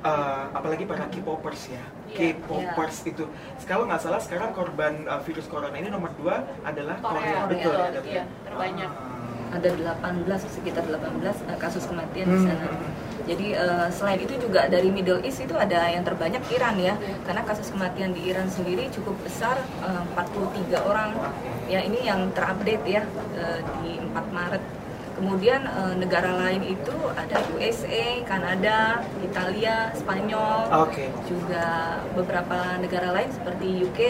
Uh, 0.00 0.48
apalagi 0.56 0.88
para 0.88 1.04
K-popers 1.12 1.76
ya, 1.76 1.84
Iya, 2.08 2.32
K-popers 2.40 3.04
itu. 3.04 3.28
Kalau 3.68 3.84
nggak 3.84 4.00
salah 4.00 4.16
sekarang 4.16 4.56
korban 4.56 5.04
uh, 5.04 5.20
virus 5.20 5.44
corona 5.44 5.76
ini 5.76 5.92
nomor 5.92 6.08
dua 6.16 6.40
adalah 6.64 6.96
Korea, 7.04 7.44
Korea, 7.44 7.52
betul 7.52 7.76
betul, 7.76 8.04
ya 8.08 8.24
terbanyak. 8.48 8.88
Ah. 8.88 9.19
Ada 9.50 9.68
18 9.74 10.26
sekitar 10.46 10.86
18 10.86 11.00
uh, 11.26 11.58
kasus 11.58 11.84
kematian 11.84 12.26
di 12.26 12.38
Hmm. 12.38 12.46
sana. 12.46 12.66
Jadi 13.26 13.46
uh, 13.54 13.86
selain 13.90 14.18
itu 14.18 14.34
juga 14.40 14.66
dari 14.66 14.90
Middle 14.90 15.22
East 15.22 15.38
itu 15.38 15.54
ada 15.54 15.86
yang 15.86 16.02
terbanyak 16.02 16.40
Iran 16.50 16.74
ya, 16.78 16.94
karena 17.22 17.42
kasus 17.44 17.70
kematian 17.70 18.10
di 18.10 18.26
Iran 18.26 18.48
sendiri 18.48 18.90
cukup 18.90 19.14
besar 19.22 19.60
uh, 19.82 20.02
43 20.16 20.82
orang. 20.82 21.14
Ya 21.66 21.82
ini 21.82 22.02
yang 22.02 22.30
terupdate 22.32 22.82
ya 22.86 23.02
uh, 23.36 23.58
di 23.78 23.98
4 24.02 24.10
Maret. 24.30 24.62
Kemudian 25.14 25.68
uh, 25.68 25.92
negara 25.94 26.32
lain 26.32 26.64
itu 26.64 26.96
ada 27.12 27.44
USA, 27.52 28.24
Kanada, 28.24 29.04
Italia, 29.20 29.92
Spanyol, 29.92 30.88
Oke. 30.88 31.12
juga 31.28 32.00
beberapa 32.16 32.80
negara 32.80 33.12
lain 33.12 33.28
seperti 33.28 33.84
UK 33.84 34.00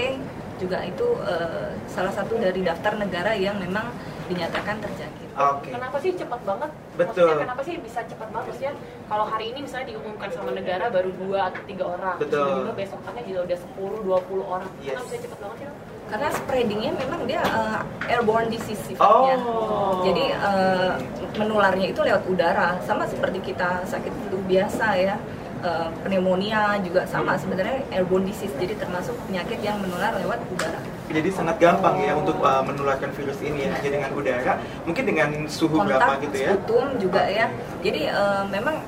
juga 0.56 0.84
itu 0.86 1.02
uh, 1.18 1.72
salah 1.90 2.14
satu 2.14 2.38
dari 2.38 2.62
daftar 2.62 2.94
negara 2.94 3.34
yang 3.34 3.58
memang 3.58 3.90
dinyatakan 4.30 4.76
terjangkit. 4.78 5.28
Oke. 5.34 5.68
Kenapa 5.74 5.96
sih 5.98 6.10
cepat 6.14 6.40
banget? 6.46 6.70
Betul. 6.94 7.26
Maksudnya 7.26 7.42
kenapa 7.42 7.62
sih 7.66 7.74
bisa 7.82 8.00
cepat 8.06 8.28
banget? 8.30 8.46
Maksudnya 8.54 8.74
kalau 9.10 9.24
hari 9.26 9.44
ini 9.50 9.58
misalnya 9.66 9.86
diumumkan 9.90 10.28
sama 10.30 10.50
negara 10.54 10.84
baru 10.86 11.10
dua 11.18 11.40
atau 11.50 11.62
tiga 11.66 11.84
orang, 11.98 12.16
Betul. 12.22 12.46
tiba-tiba 12.46 12.72
besokannya 12.78 13.22
juga 13.26 13.40
udah 13.50 13.58
10, 13.58 14.38
20 14.38 14.54
orang. 14.54 14.70
Yes. 14.78 14.86
Kenapa 14.94 15.06
bisa 15.10 15.18
cepat 15.26 15.38
banget 15.42 15.56
sih? 15.58 15.68
Karena 16.10 16.28
spreadingnya 16.34 16.92
memang 16.98 17.20
dia 17.26 17.42
uh, 17.54 17.80
airborne 18.10 18.48
disease 18.50 18.82
sifatnya. 18.82 19.36
Oh. 19.46 20.02
Jadi 20.02 20.24
uh, 20.34 20.92
menularnya 21.38 21.86
itu 21.90 22.00
lewat 22.02 22.22
udara, 22.26 22.78
sama 22.82 23.06
seperti 23.06 23.38
kita 23.54 23.86
sakit 23.86 24.14
flu 24.26 24.38
biasa 24.46 24.86
ya. 24.98 25.16
Uh, 25.60 25.92
pneumonia 26.08 26.80
juga 26.80 27.04
sama 27.04 27.36
sebenarnya 27.36 27.84
airborne 27.92 28.24
disease 28.24 28.56
jadi 28.56 28.80
termasuk 28.80 29.12
penyakit 29.28 29.60
yang 29.60 29.76
menular 29.76 30.16
lewat 30.16 30.40
udara 30.56 30.80
Jadi 31.10 31.28
sangat 31.34 31.58
gampang 31.58 31.98
ya 31.98 32.14
untuk 32.14 32.38
uh, 32.38 32.62
menularkan 32.62 33.10
virus 33.10 33.42
ini 33.42 33.66
ya 33.66 33.74
hanya 33.74 33.90
dengan 33.90 34.10
udara, 34.14 34.52
mungkin 34.86 35.04
dengan 35.10 35.28
suhu 35.50 35.82
berapa 35.82 35.98
kontak 36.16 36.22
gitu 36.30 36.36
ya. 36.38 36.48
sputum 36.54 36.86
juga 37.02 37.22
ya 37.26 37.46
jadi 37.82 38.02
uh, 38.14 38.44
memang 38.46 38.78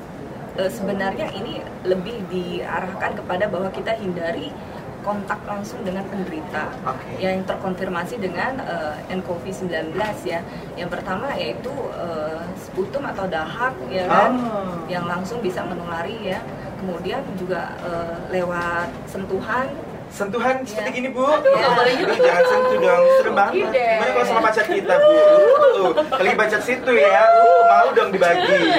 uh, 0.54 0.70
sebenarnya 0.70 1.34
ini 1.34 1.58
lebih 1.82 2.22
diarahkan 2.30 3.18
kepada 3.18 3.50
bahwa 3.50 3.68
kita 3.74 3.98
hindari 3.98 4.54
kontak 5.02 5.42
langsung 5.42 5.82
dengan 5.82 6.06
penderita 6.06 6.70
Oke. 6.86 7.18
yang 7.18 7.42
terkonfirmasi 7.42 8.22
dengan 8.22 8.54
uh, 8.62 8.94
nCoV-19 9.10 9.98
ya. 10.22 10.40
Yang 10.78 10.90
pertama 10.94 11.34
yaitu 11.34 11.74
uh, 11.98 12.46
sputum 12.54 13.02
atau 13.10 13.26
dahak 13.26 13.74
ya 13.90 14.06
kan 14.06 14.38
Ah. 14.38 14.78
yang 14.86 15.10
langsung 15.10 15.42
bisa 15.42 15.66
menulari 15.66 16.22
ya. 16.22 16.38
Kemudian 16.78 17.18
juga 17.34 17.74
uh, 17.82 18.14
lewat 18.30 18.94
sentuhan 19.10 19.66
Sentuhan 20.12 20.60
seperti 20.68 20.90
Ya. 20.92 20.96
gini 21.00 21.08
bu. 21.08 21.24
Aduh, 21.24 21.56
gitu. 21.88 22.12
jangan 22.20 22.44
sentuh 22.44 22.76
dong, 22.78 23.04
serem 23.16 23.34
banget. 23.34 23.54
Gimana 23.72 24.10
kalau 24.12 24.26
sama 24.28 24.40
pacar 24.44 24.64
kita 24.68 24.94
bu? 25.00 25.08
Uh, 25.08 25.90
kali 26.12 26.30
pacar 26.36 26.60
situ 26.60 26.92
ya, 26.92 27.22
uh, 27.32 27.60
mau 27.64 27.88
dong 27.96 28.12
dibagi. 28.12 28.60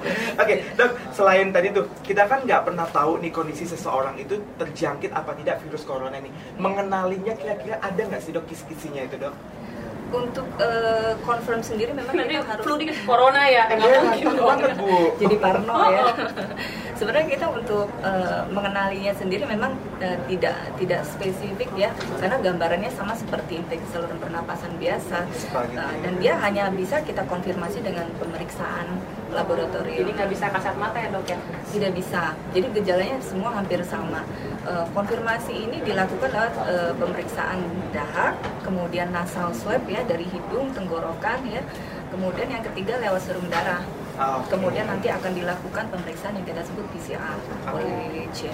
Oke, 0.40 0.54
dok. 0.72 0.90
Selain 1.12 1.52
tadi 1.52 1.68
tuh, 1.68 1.84
kita 2.00 2.24
kan 2.24 2.48
nggak 2.48 2.72
pernah 2.72 2.88
tahu 2.88 3.20
nih 3.20 3.28
kondisi 3.28 3.68
seseorang 3.68 4.16
itu 4.16 4.40
terjangkit 4.56 5.12
apa 5.12 5.36
tidak 5.36 5.60
virus 5.60 5.84
corona 5.84 6.16
nih. 6.16 6.32
Mengenalinya 6.56 7.36
kira-kira 7.36 7.76
ada 7.76 8.00
nggak 8.00 8.22
sih 8.24 8.32
dok 8.32 8.48
kis-kisinya 8.48 9.04
itu 9.04 9.20
dok? 9.20 9.34
Untuk 10.10 10.46
uh, 10.58 11.14
confirm 11.22 11.60
sendiri 11.62 11.94
memang 11.94 12.14
kita 12.14 12.42
harus 12.42 12.64
flu 12.66 12.74
dikit 12.76 12.96
corona 13.06 13.42
ya. 13.46 13.64
Nggak 13.70 13.88
dia 13.88 14.00
mungkin 14.02 14.26
takut 14.26 14.44
banget 14.46 14.70
bu. 14.76 14.98
jadi 15.18 15.36
parno 15.38 15.78
ya. 15.90 16.04
Sebenarnya 17.00 17.32
kita 17.32 17.48
untuk 17.48 17.88
eh, 18.04 18.44
mengenalinya 18.52 19.16
sendiri 19.16 19.48
memang 19.48 19.72
eh, 20.04 20.20
tidak 20.28 20.52
tidak 20.76 21.00
spesifik 21.08 21.72
ya, 21.72 21.88
karena 22.20 22.36
gambarannya 22.44 22.92
sama 22.92 23.16
seperti 23.16 23.56
infeksi 23.56 23.88
saluran 23.88 24.20
pernapasan 24.20 24.76
biasa. 24.76 25.24
Eh, 25.24 25.96
dan 26.04 26.12
dia 26.20 26.36
hanya 26.44 26.68
bisa 26.68 27.00
kita 27.00 27.24
konfirmasi 27.24 27.80
dengan 27.80 28.04
pemeriksaan 28.20 28.84
Jadi 29.32 29.32
laboratorium. 29.32 30.12
nggak 30.12 30.28
bisa 30.28 30.52
kasat 30.52 30.76
mata 30.76 31.00
ya 31.00 31.08
dok 31.08 31.24
ya? 31.24 31.40
Tidak 31.72 31.92
bisa. 31.96 32.36
Jadi 32.52 32.68
gejalanya 32.68 33.16
semua 33.24 33.48
hampir 33.56 33.80
sama. 33.80 34.20
Eh, 34.60 34.86
konfirmasi 34.92 35.56
ini 35.56 35.80
dilakukan 35.80 36.36
lewat 36.36 36.52
eh, 36.68 36.92
pemeriksaan 36.92 37.64
dahak, 37.96 38.36
kemudian 38.60 39.08
nasal 39.08 39.56
swab 39.56 39.80
ya 39.88 40.04
dari 40.04 40.28
hidung, 40.28 40.68
tenggorokan 40.76 41.40
ya. 41.48 41.64
Kemudian 42.12 42.52
yang 42.52 42.60
ketiga 42.68 43.00
lewat 43.00 43.24
serum 43.24 43.48
darah. 43.48 43.80
Ah, 44.20 44.36
oke. 44.36 44.52
Kemudian 44.52 44.84
nanti 44.84 45.08
akan 45.08 45.32
dilakukan 45.32 45.88
pemeriksaan 45.88 46.36
yang 46.36 46.44
kita 46.44 46.60
sebut 46.60 46.84
PCR, 46.92 47.40
chain 47.72 47.96
reaction 48.12 48.52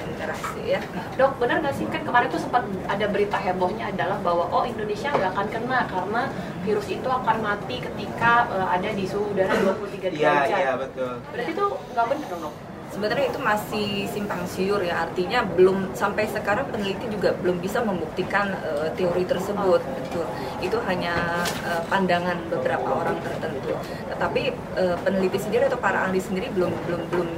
ya. 0.63 0.79
Dok, 1.19 1.43
benar 1.43 1.59
nggak 1.59 1.75
sih 1.75 1.91
kan 1.91 2.07
kemarin 2.07 2.31
tuh 2.31 2.39
sempat 2.39 2.63
ada 2.87 3.07
berita 3.11 3.35
hebohnya 3.43 3.91
adalah 3.91 4.23
bahwa 4.23 4.47
oh 4.55 4.63
Indonesia 4.63 5.11
nggak 5.11 5.35
akan 5.35 5.47
kena 5.51 5.91
karena 5.91 6.23
virus 6.63 6.87
itu 6.87 7.09
akan 7.11 7.37
mati 7.43 7.83
ketika 7.83 8.47
eh, 8.55 8.69
ada 8.79 8.89
di 8.95 9.05
suhu 9.11 9.35
udara 9.35 9.59
23 9.59 10.15
derajat. 10.15 10.55
Iya, 10.55 10.55
iya 10.55 10.73
betul. 10.79 11.19
Berarti 11.35 11.51
itu 11.51 11.67
nggak 11.67 12.07
benar 12.15 12.27
dong 12.31 12.43
dok? 12.47 12.55
Sebenarnya 12.97 13.29
itu 13.29 13.41
masih 13.45 13.89
simpang 14.09 14.41
siur 14.49 14.81
ya, 14.81 15.05
artinya 15.05 15.45
belum 15.45 15.93
sampai 15.93 16.25
sekarang 16.33 16.73
peneliti 16.73 17.13
juga 17.13 17.37
belum 17.37 17.61
bisa 17.61 17.85
membuktikan 17.85 18.57
eh, 18.57 18.89
teori 18.97 19.21
tersebut, 19.29 19.85
betul. 19.85 20.25
Itu 20.65 20.81
hanya 20.89 21.45
eh, 21.61 21.85
pandangan 21.93 22.41
beberapa 22.49 22.89
orang 22.89 23.21
tertentu. 23.21 23.77
Tetapi 24.09 24.41
eh, 24.81 24.97
peneliti 25.05 25.37
sendiri 25.37 25.69
atau 25.69 25.77
para 25.77 26.09
ahli 26.09 26.25
sendiri 26.25 26.49
belum 26.57 26.73
belum 26.89 27.03
belum 27.13 27.29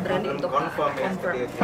berani 0.00 0.32
Belum 0.32 0.36
untuk 0.40 0.50
confirm 0.50 0.92
ya 0.96 1.04
confirm. 1.12 1.34
itu. 1.44 1.60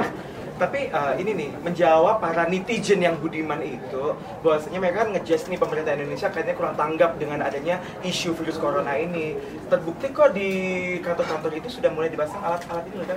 Tapi 0.58 0.90
uh, 0.90 1.14
ini 1.14 1.30
nih 1.38 1.50
menjawab 1.62 2.18
para 2.18 2.50
netizen 2.50 2.98
yang 2.98 3.14
budiman 3.22 3.62
itu 3.62 4.18
bahwasanya 4.42 4.78
mereka 4.82 5.06
kan 5.06 5.14
ngejudge 5.14 5.46
nih 5.46 5.58
pemerintah 5.62 5.94
Indonesia 5.94 6.28
kayaknya 6.34 6.54
kurang 6.58 6.74
tanggap 6.74 7.14
dengan 7.14 7.38
adanya 7.46 7.78
isu 8.02 8.34
virus 8.34 8.58
corona 8.58 8.98
ini. 8.98 9.38
Terbukti 9.70 10.10
kok 10.10 10.34
di 10.34 10.50
kantor-kantor 10.98 11.52
itu 11.54 11.68
sudah 11.78 11.90
mulai 11.94 12.10
dipasang 12.10 12.42
alat-alat 12.42 12.84
ini 12.90 12.96
loh 12.98 13.06
kan? 13.06 13.16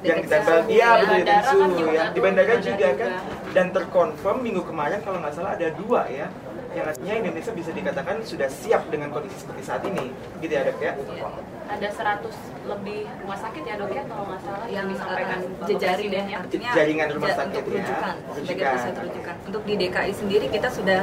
Yang 0.00 0.18
ditempel, 0.24 0.56
suhu 0.64 0.70
iya 0.72 0.88
ya. 0.88 0.92
betul 0.96 1.10
Bandara 1.10 1.42
kan 1.42 1.50
suhu 1.50 1.64
juga 1.74 1.90
ya. 1.92 2.04
Di 2.14 2.20
bandara 2.22 2.46
bandara 2.46 2.62
juga 2.62 2.88
juga. 2.88 2.88
kan. 2.96 3.10
Dan 3.50 3.66
terkonfirm 3.74 4.38
minggu 4.40 4.62
kemarin 4.62 4.98
kalau 5.02 5.18
nggak 5.18 5.34
salah 5.34 5.52
ada 5.58 5.68
dua 5.74 6.00
ya. 6.06 6.26
Yang 6.70 6.86
artinya 6.94 7.14
Indonesia 7.18 7.52
bisa 7.52 7.70
dikatakan 7.74 8.16
sudah 8.22 8.46
siap 8.46 8.82
dengan 8.94 9.10
kondisi 9.10 9.42
seperti 9.42 9.62
saat 9.66 9.82
ini, 9.82 10.14
gitu 10.38 10.52
ya 10.54 10.62
dok 10.62 10.78
ya? 10.78 10.92
Ada 11.66 11.88
100 12.22 12.30
lebih 12.66 13.00
rumah 13.22 13.38
sakit 13.38 13.62
ya 13.66 13.74
dok 13.74 13.90
ya 13.90 14.02
kalau 14.06 14.24
nggak 14.26 14.40
salah 14.42 14.66
yang 14.70 14.86
disampaikan 14.86 15.38
eh, 15.38 15.50
Bapak 15.50 15.66
jejaring 15.66 16.10
Presiden 16.10 16.24
ya, 16.26 16.30
ya. 16.30 16.38
artinya 16.42 16.70
Jaringan 16.74 17.08
rumah 17.10 17.30
sakit 17.34 17.62
untuk 17.62 17.74
ya. 17.74 17.78
rujukan, 17.82 18.14
sebagai 18.14 18.38
Rujukan. 18.38 18.72
pusat 18.74 18.94
rujukan. 19.02 19.34
Untuk 19.50 19.62
di 19.66 19.74
DKI 19.78 20.12
sendiri 20.14 20.46
kita 20.46 20.68
sudah 20.70 21.00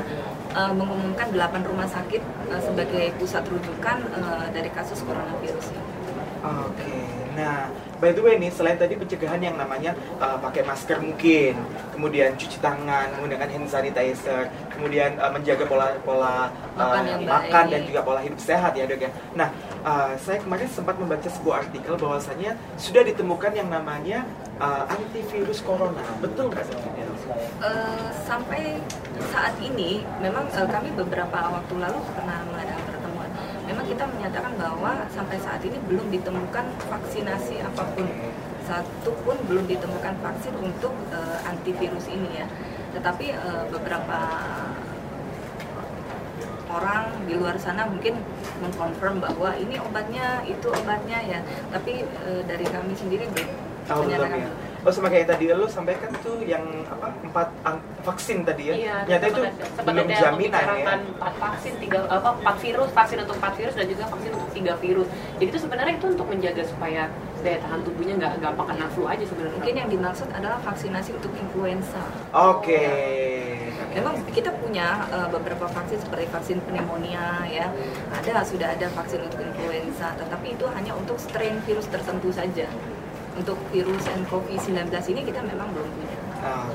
eh, 0.56 0.72
mengumumkan 0.76 1.28
8 1.36 1.70
rumah 1.72 1.88
sakit 1.88 2.22
eh, 2.52 2.62
sebagai 2.64 3.06
pusat 3.20 3.44
rujukan 3.48 3.98
eh, 4.08 4.46
dari 4.56 4.70
kasus 4.72 5.00
coronavirus 5.04 5.68
ini. 5.76 5.84
Oke, 6.48 6.96
nah 7.36 7.68
by 7.98 8.14
the 8.14 8.22
way 8.22 8.38
nih 8.38 8.52
selain 8.54 8.78
tadi 8.78 8.94
pencegahan 8.98 9.42
yang 9.42 9.56
namanya 9.58 9.98
uh, 10.22 10.38
pakai 10.38 10.64
masker 10.64 11.02
mungkin, 11.02 11.58
kemudian 11.94 12.38
cuci 12.38 12.58
tangan, 12.62 13.14
menggunakan 13.18 13.48
hand 13.50 13.68
sanitizer, 13.70 14.50
kemudian 14.74 15.18
uh, 15.18 15.34
menjaga 15.34 15.66
pola 15.66 15.98
pola 16.06 16.50
uh, 16.78 16.98
Makan 16.98 17.26
makan 17.26 17.64
dan 17.74 17.82
juga 17.86 18.00
pola 18.06 18.20
hidup 18.22 18.40
sehat 18.40 18.78
ya 18.78 18.86
dok 18.86 19.02
ya. 19.02 19.12
Nah, 19.34 19.50
uh, 19.82 20.14
saya 20.22 20.42
kemarin 20.42 20.70
sempat 20.70 20.96
membaca 20.98 21.28
sebuah 21.28 21.66
artikel 21.68 21.98
bahwasanya 21.98 22.54
sudah 22.78 23.02
ditemukan 23.02 23.52
yang 23.54 23.70
namanya 23.70 24.26
uh, 24.62 24.86
antivirus 24.90 25.62
corona, 25.66 26.06
betul 26.22 26.54
nggak 26.54 26.66
sih? 26.70 26.78
Eh, 27.58 28.08
sampai 28.26 28.78
saat 29.34 29.58
ini 29.58 30.06
memang 30.22 30.46
eh, 30.54 30.68
kami 30.70 30.94
beberapa 30.94 31.38
waktu 31.58 31.74
lalu 31.74 32.00
pernah 32.14 32.40
kita 33.88 34.04
menyatakan 34.04 34.54
bahwa 34.60 35.08
sampai 35.10 35.40
saat 35.40 35.64
ini 35.64 35.80
belum 35.88 36.12
ditemukan 36.12 36.66
vaksinasi 36.92 37.64
apa 37.64 37.84
pun 37.96 38.08
satu 38.68 39.16
pun 39.24 39.40
belum 39.48 39.64
ditemukan 39.64 40.20
vaksin 40.20 40.52
untuk 40.60 40.92
uh, 41.16 41.40
antivirus 41.48 42.12
ini 42.12 42.44
ya. 42.44 42.48
Tetapi 42.92 43.32
uh, 43.32 43.64
beberapa 43.72 44.20
orang 46.68 47.16
di 47.24 47.40
luar 47.40 47.56
sana 47.56 47.88
mungkin 47.88 48.20
mengkonfirm 48.60 49.24
bahwa 49.24 49.56
ini 49.56 49.80
obatnya, 49.80 50.44
itu 50.44 50.68
obatnya 50.68 51.24
ya. 51.24 51.40
Tapi 51.72 52.04
uh, 52.28 52.44
dari 52.44 52.68
kami 52.68 52.92
sendiri 52.92 53.24
belum 53.32 53.50
menyatakan 53.88 54.40
ya. 54.44 54.52
Oh 54.86 54.94
sama 54.94 55.10
kayak 55.10 55.28
tadi 55.34 55.50
lo 55.50 55.66
sampaikan 55.66 56.14
tuh 56.22 56.42
yang 56.46 56.64
apa 56.88 57.10
empat 57.26 57.50
vaksin 58.06 58.46
tadi 58.46 58.72
ya. 58.72 58.76
Iya, 58.78 58.96
Ternyata 59.10 59.26
itu 59.28 59.42
belum 59.84 60.06
ada 60.08 60.16
jaminan 60.22 60.64
ya. 60.78 60.94
empat 61.18 61.34
vaksin, 61.42 61.74
tiga 61.82 62.00
apa 62.08 62.30
empat 62.40 62.56
virus, 62.62 62.90
vaksin 62.94 63.18
untuk 63.26 63.36
empat 63.42 63.54
virus 63.58 63.74
dan 63.76 63.86
juga 63.90 64.04
vaksin 64.08 64.32
untuk 64.38 64.52
tiga 64.54 64.74
virus. 64.78 65.08
Jadi 65.42 65.50
itu 65.50 65.60
sebenarnya 65.60 65.94
itu 65.98 66.08
untuk 66.14 66.28
menjaga 66.30 66.64
supaya 66.64 67.10
daya 67.42 67.58
tahan 67.62 67.80
tubuhnya 67.86 68.14
nggak 68.18 68.34
gampang 68.42 68.68
kena 68.74 68.88
flu 68.94 69.04
aja 69.10 69.24
sebenarnya. 69.26 69.56
Mungkin 69.60 69.76
yang 69.76 69.90
dimaksud 69.90 70.30
adalah 70.32 70.60
vaksinasi 70.62 71.10
untuk 71.18 71.32
influenza. 71.38 72.04
Oke. 72.34 72.84
Memang 73.98 74.14
kita 74.30 74.54
punya 74.62 75.10
uh, 75.10 75.30
beberapa 75.32 75.66
vaksin 75.66 75.98
seperti 75.98 76.30
vaksin 76.30 76.58
pneumonia 76.70 77.50
ya. 77.50 77.74
Ada 78.14 78.46
sudah 78.46 78.78
ada 78.78 78.88
vaksin 78.94 79.26
untuk 79.26 79.42
influenza, 79.42 80.14
tetapi 80.22 80.54
itu 80.54 80.66
hanya 80.70 80.94
untuk 80.94 81.18
strain 81.18 81.58
virus 81.66 81.90
tertentu 81.90 82.30
saja. 82.30 82.70
Untuk 83.38 83.58
virus 83.70 84.04
nCoV-19 84.10 84.90
ini 85.14 85.22
kita 85.24 85.46
memang 85.46 85.70
belum 85.72 85.90
punya. 85.94 86.18
Ah. 86.42 86.66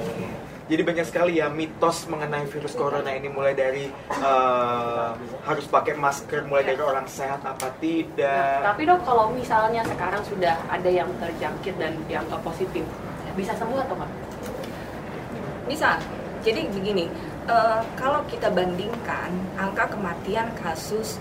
Jadi 0.62 0.88
banyak 0.88 1.04
sekali 1.04 1.36
ya 1.36 1.50
mitos 1.50 2.06
mengenai 2.06 2.46
virus 2.46 2.72
corona 2.72 3.10
ini 3.10 3.26
mulai 3.28 3.52
dari 3.52 3.90
eh, 4.08 5.08
harus 5.42 5.66
pakai 5.66 5.98
masker 5.98 6.46
mulai 6.46 6.64
dari 6.64 6.78
orang 6.78 7.04
sehat 7.04 7.42
apa 7.42 7.66
Nah, 7.66 7.76
tidak. 7.82 8.62
tapi 8.62 8.86
dok 8.86 9.02
kalau 9.02 9.34
misalnya 9.34 9.82
sekarang 9.84 10.22
sudah 10.22 10.54
ada 10.70 10.86
yang 10.88 11.10
terjangkit 11.18 11.74
dan 11.76 11.92
dianggap 12.06 12.40
positif, 12.40 12.86
bisa 13.34 13.52
sembuh 13.52 13.84
atau 13.84 13.98
enggak? 13.98 14.12
Bisa. 15.66 15.98
Jadi 16.42 16.70
begini, 16.72 17.06
eh, 17.46 17.80
kalau 17.98 18.22
kita 18.30 18.48
bandingkan 18.48 19.30
angka 19.58 19.92
kematian 19.92 20.46
kasus 20.56 21.18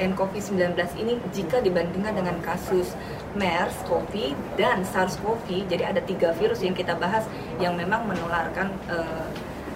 eh, 0.00 0.08
nCoV-19 0.08 0.72
ini 0.96 1.20
jika 1.30 1.60
dibandingkan 1.60 2.16
dengan 2.16 2.40
kasus 2.40 2.96
MERS, 3.36 3.76
COVID, 3.84 4.56
dan 4.56 4.82
SARS-CoV, 4.82 5.68
jadi 5.68 5.92
ada 5.92 6.00
tiga 6.00 6.32
virus 6.34 6.64
yang 6.64 6.72
kita 6.72 6.96
bahas 6.96 7.28
yang 7.60 7.76
memang 7.76 8.08
menularkan 8.08 8.72
eh, 8.88 9.28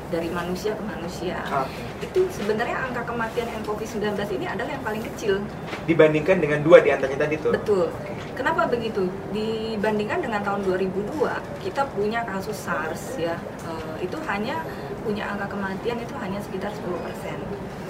dari 0.09 0.31
manusia 0.31 0.73
ke 0.79 0.85
manusia. 0.85 1.43
Ah, 1.45 1.67
Itu 1.99 2.29
sebenarnya 2.31 2.77
angka 2.87 3.03
kematian 3.09 3.51
nCoV-19 3.61 4.15
ini 4.39 4.47
adalah 4.47 4.71
yang 4.73 4.85
paling 4.85 5.03
kecil. 5.13 5.43
dibandingkan 5.85 6.41
dengan 6.41 6.65
dua 6.65 6.81
di 6.81 6.89
antaranya 6.95 7.29
tadi 7.29 7.37
tuh. 7.37 7.53
Betul. 7.53 7.87
Kenapa 8.35 8.67
begitu? 8.67 9.07
Dibandingkan 9.31 10.19
dengan 10.19 10.43
tahun 10.43 10.67
2002, 10.67 11.39
kita 11.63 11.87
punya 11.95 12.27
kasus 12.27 12.59
SARS 12.59 13.15
ya. 13.21 13.37
eh, 13.69 13.95
itu 14.07 14.17
hanya 14.27 14.65
punya 15.05 15.29
angka 15.29 15.53
kematian 15.53 16.01
itu 16.01 16.15
hanya 16.17 16.41
sekitar 16.41 16.73
10%. 16.73 17.37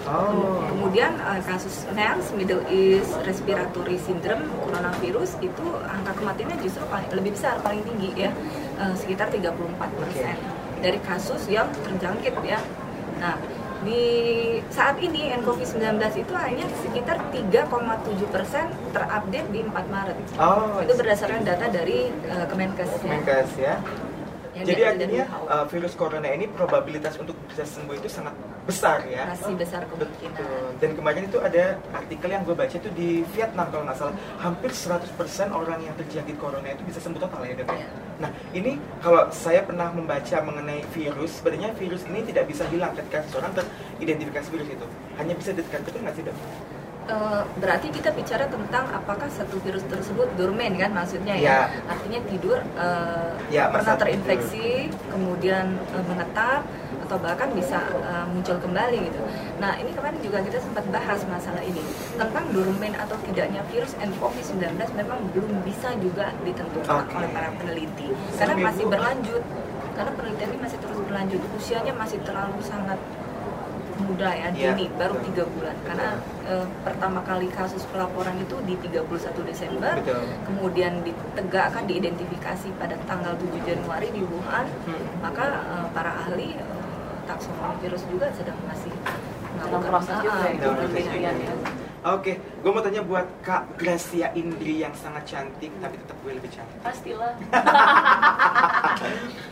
Oh. 0.04 0.60
Kemudian 0.68 1.16
eh, 1.16 1.40
kasus 1.40 1.88
MERS, 1.96 2.36
Middle 2.36 2.64
East 2.68 3.16
Respiratory 3.24 3.96
Syndrome, 3.96 4.44
coronavirus 4.68 5.40
itu 5.40 5.64
angka 5.80 6.12
kematiannya 6.20 6.60
justru 6.60 6.84
paling, 6.92 7.08
lebih 7.16 7.32
besar, 7.32 7.56
paling 7.64 7.80
tinggi 7.88 8.28
ya, 8.28 8.30
eh, 8.80 8.94
sekitar 8.96 9.32
34% 9.32 10.36
dari 10.84 10.98
kasus 11.00 11.48
yang 11.48 11.72
terjangkit 11.88 12.36
ya. 12.44 12.60
Nah, 13.16 13.40
di 13.84 14.04
saat 14.68 14.96
ini 15.00 15.32
nCoV-19 15.40 16.00
itu 16.16 16.32
hanya 16.36 16.66
sekitar 16.84 17.16
3,7% 17.32 18.68
terupdate 18.92 19.48
di 19.52 19.60
4 19.64 19.88
Maret. 19.88 20.18
Oh. 20.36 20.84
Itu 20.84 20.92
berdasarkan 21.00 21.48
data 21.48 21.68
dari 21.72 22.12
eh, 22.12 22.46
Kemenkes 22.48 22.90
ya. 22.92 23.00
Kemenkes 23.00 23.50
ya. 23.56 23.76
Yang 24.54 24.66
Jadi 24.70 24.82
artinya 24.86 25.24
uh, 25.50 25.66
virus 25.66 25.98
corona 25.98 26.30
ini 26.30 26.46
probabilitas 26.46 27.18
untuk 27.18 27.34
bisa 27.50 27.66
sembuh 27.66 27.98
itu 27.98 28.06
sangat 28.06 28.38
besar 28.64 29.04
ya. 29.04 29.28
masih 29.28 29.54
besar 29.54 29.84
kemungkinan. 29.84 30.40
Betul. 30.40 30.68
Dan 30.80 30.90
kemarin 30.96 31.22
itu 31.28 31.38
ada 31.38 31.76
artikel 31.92 32.28
yang 32.32 32.42
gue 32.42 32.56
baca 32.56 32.72
itu 32.72 32.90
di 32.96 33.20
Vietnam 33.36 33.68
kalau 33.68 33.84
nggak 33.84 33.98
salah 34.00 34.14
hampir 34.40 34.72
100% 34.72 35.12
orang 35.52 35.80
yang 35.84 35.94
terjangkit 36.00 36.36
corona 36.40 36.72
itu 36.72 36.80
bisa 36.88 36.96
sembuh 36.96 37.20
total 37.20 37.44
ya 37.44 37.54
dok. 37.54 37.68
ya? 37.68 37.76
Iya. 37.76 37.88
Nah 38.24 38.30
ini 38.56 38.72
kalau 39.04 39.28
saya 39.28 39.60
pernah 39.62 39.92
membaca 39.92 40.36
mengenai 40.40 40.80
virus, 40.96 41.44
sebenarnya 41.44 41.76
virus 41.76 42.08
ini 42.08 42.24
tidak 42.24 42.48
bisa 42.48 42.64
hilang 42.72 42.96
ketika 42.96 43.20
seseorang 43.28 43.52
teridentifikasi 43.52 44.48
virus 44.48 44.68
itu. 44.72 44.86
Hanya 45.20 45.34
bisa 45.36 45.50
ditekan 45.52 45.84
betul 45.84 46.00
nggak 46.00 46.16
sih 46.16 46.24
dok? 46.24 46.36
Eh, 47.04 47.42
berarti 47.60 47.92
kita 47.92 48.16
bicara 48.16 48.48
tentang 48.48 48.88
apakah 48.88 49.28
satu 49.28 49.60
virus 49.60 49.84
tersebut 49.92 50.24
dormen 50.40 50.72
kan 50.80 50.88
maksudnya 50.88 51.36
ya, 51.36 51.68
Ya. 51.68 51.84
artinya 51.84 52.16
tidur 52.24 52.64
eh, 52.80 53.32
Ya, 53.52 53.68
pernah 53.68 54.00
terinfeksi 54.00 54.88
kemudian 55.12 55.76
eh, 55.92 56.04
menetap 56.08 56.64
atau 57.14 57.22
bahkan 57.22 57.46
bisa 57.54 57.78
eh, 57.94 58.26
muncul 58.26 58.58
kembali 58.58 58.98
gitu. 59.06 59.22
Nah 59.62 59.78
ini 59.78 59.94
kemarin 59.94 60.18
juga 60.18 60.42
kita 60.42 60.58
sempat 60.58 60.82
bahas 60.90 61.22
masalah 61.30 61.62
ini 61.62 61.78
tentang 62.18 62.42
dormen 62.50 62.90
atau 62.98 63.14
tidaknya 63.22 63.62
virus 63.70 63.94
nCoV-19 64.02 64.74
memang 64.98 65.22
belum 65.30 65.62
bisa 65.62 65.94
juga 66.02 66.34
ditentukan 66.42 67.06
Oke. 67.06 67.14
oleh 67.14 67.30
para 67.30 67.54
peneliti 67.54 68.10
karena 68.34 68.54
masih 68.58 68.90
berlanjut 68.90 69.42
karena 69.94 70.10
penelitian 70.10 70.50
ini 70.50 70.58
masih 70.58 70.78
terus 70.82 70.98
berlanjut 70.98 71.38
usianya 71.54 71.94
masih 71.94 72.18
terlalu 72.26 72.58
sangat 72.58 72.98
muda 73.94 74.26
ya, 74.26 74.50
Iya, 74.50 74.74
dini, 74.74 74.90
baru 74.98 75.14
betul. 75.14 75.26
tiga 75.30 75.44
bulan 75.54 75.76
karena 75.86 76.08
eh, 76.44 76.66
pertama 76.82 77.22
kali 77.22 77.46
kasus 77.46 77.86
pelaporan 77.88 78.34
itu 78.42 78.58
di 78.66 78.74
31 78.82 79.06
Desember 79.46 79.94
Betul. 80.02 80.18
kemudian 80.50 80.98
ditegakkan 81.06 81.86
diidentifikasi 81.86 82.74
pada 82.74 82.98
tanggal 83.06 83.38
7 83.38 83.54
Januari 83.62 84.10
di 84.10 84.26
Wuhan 84.26 84.66
Hmm. 84.84 84.98
maka 85.22 85.46
eh, 85.62 85.86
para 85.94 86.10
ahli 86.26 86.58
taksonomi 87.24 87.74
virus 87.80 88.02
juga 88.06 88.26
sedang 88.32 88.58
masih 88.64 88.92
Dalam 89.54 89.80
proses 89.80 90.16
juga 90.18 90.44
ya, 90.44 90.66
penelitian 90.66 91.34
ya. 91.40 91.54
Oke, 92.04 92.36
gue 92.36 92.68
mau 92.68 92.84
tanya 92.84 93.00
buat 93.00 93.24
Kak 93.40 93.80
Gracia 93.80 94.28
Indri 94.34 94.76
yang 94.78 94.92
sangat 94.92 95.24
cantik 95.24 95.72
tapi 95.80 95.96
tetap 95.96 96.16
gue 96.20 96.32
lebih 96.36 96.50
cantik. 96.52 96.78
Pastilah. 96.84 97.32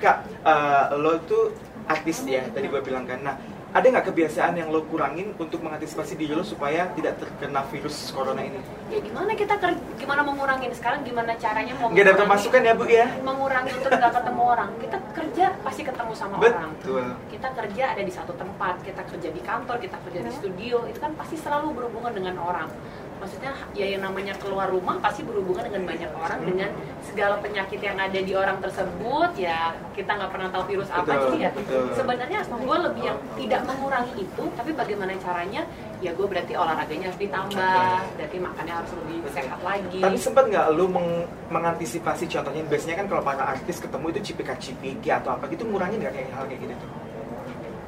Kak, 0.03 0.17
eh, 0.45 0.85
lo 0.97 1.17
tuh 1.25 1.53
artis 1.89 2.25
ya, 2.25 2.45
tadi 2.53 2.69
gue 2.69 2.81
bilang 2.85 3.09
kan. 3.09 3.21
Nah, 3.25 3.37
ada 3.73 3.89
nggak 3.89 4.05
kebiasaan 4.05 4.53
yang 4.53 4.69
lo 4.69 4.85
kurangin 4.85 5.33
untuk 5.35 5.65
mengantisipasi 5.65 6.13
diri 6.13 6.37
lo 6.37 6.45
supaya 6.45 6.93
tidak 6.93 7.17
terkena 7.17 7.65
virus 7.73 8.13
corona 8.13 8.45
ini? 8.45 8.61
ya 8.93 9.01
gimana 9.01 9.33
kita 9.33 9.57
ker- 9.57 9.81
gimana 9.97 10.21
mengurangin 10.21 10.69
sekarang 10.77 11.01
gimana 11.01 11.33
caranya 11.41 11.73
mau 11.81 11.89
Nggak 11.89 12.13
dapat 12.13 12.27
masukan 12.29 12.61
ya 12.61 12.77
Bu 12.77 12.85
ya? 12.85 13.09
mengurangi 13.25 13.73
untuk 13.73 13.89
nggak 13.89 14.13
ketemu 14.13 14.43
orang 14.45 14.71
kita 14.77 14.97
kerja 15.33 15.57
pasti 15.65 15.81
ketemu 15.81 16.13
sama 16.13 16.37
orang. 16.45 16.77
Betul. 16.77 17.09
kita 17.33 17.49
kerja 17.57 17.97
ada 17.97 18.03
di 18.05 18.13
satu 18.13 18.37
tempat 18.37 18.85
kita 18.85 19.01
kerja 19.09 19.29
di 19.33 19.41
kantor 19.41 19.81
kita 19.81 19.97
kerja 20.05 20.21
di 20.29 20.33
studio 20.37 20.85
itu 20.85 21.01
kan 21.01 21.17
pasti 21.17 21.41
selalu 21.41 21.73
berhubungan 21.73 22.13
dengan 22.13 22.37
orang. 22.37 22.69
Maksudnya 23.17 23.57
ya 23.73 23.87
yang 23.97 24.05
namanya 24.05 24.37
keluar 24.37 24.69
rumah 24.69 25.01
pasti 25.01 25.25
berhubungan 25.25 25.65
dengan 25.73 25.89
banyak 25.89 26.11
orang 26.13 26.41
dengan 26.45 26.69
segala 27.01 27.41
penyakit 27.41 27.81
yang 27.81 27.97
ada 27.97 28.21
di 28.21 28.35
orang 28.37 28.61
tersebut 28.61 29.31
ya 29.41 29.73
kita 29.97 30.11
nggak 30.21 30.31
pernah 30.37 30.49
tahu 30.53 30.65
virus 30.69 30.91
apa 30.93 31.09
Betul, 31.09 31.31
sih 31.33 31.41
ya. 31.49 31.51
betul. 31.57 31.83
sebenarnya 31.97 32.39
gue 32.45 32.77
lebih 32.93 33.03
yang 33.09 33.19
tidak 33.41 33.63
mengurangi 33.65 34.15
itu 34.21 34.45
tapi 34.53 34.71
bagaimana 34.77 35.17
caranya 35.17 35.63
ya 36.03 36.11
gue 36.13 36.27
berarti 36.27 36.53
olahraganya 36.53 37.07
harus 37.09 37.21
ditambah 37.23 37.79
berarti 38.19 38.37
makannya 38.43 38.75
harus 38.75 38.93
lebih 38.99 39.17
sehat 39.31 39.61
lagi 39.63 39.99
Tapi 40.03 40.19
sempat 40.19 40.45
nggak 40.51 40.67
lu 40.75 40.91
meng- 40.91 41.27
mengantisipasi 41.49 42.27
contohnya 42.27 42.63
biasanya 42.67 42.97
kan 42.99 43.07
kalau 43.07 43.23
para 43.23 43.43
artis 43.47 43.79
ketemu 43.79 44.07
itu 44.11 44.21
cipika 44.35 44.55
cipiki 44.59 45.09
atau 45.09 45.39
apa 45.39 45.47
gitu 45.47 45.63
ngurangin 45.63 46.03
nggak 46.03 46.13
kayak 46.13 46.29
hal 46.35 46.45
kayak 46.51 46.61
gitu 46.67 46.75
tuh? 46.75 46.91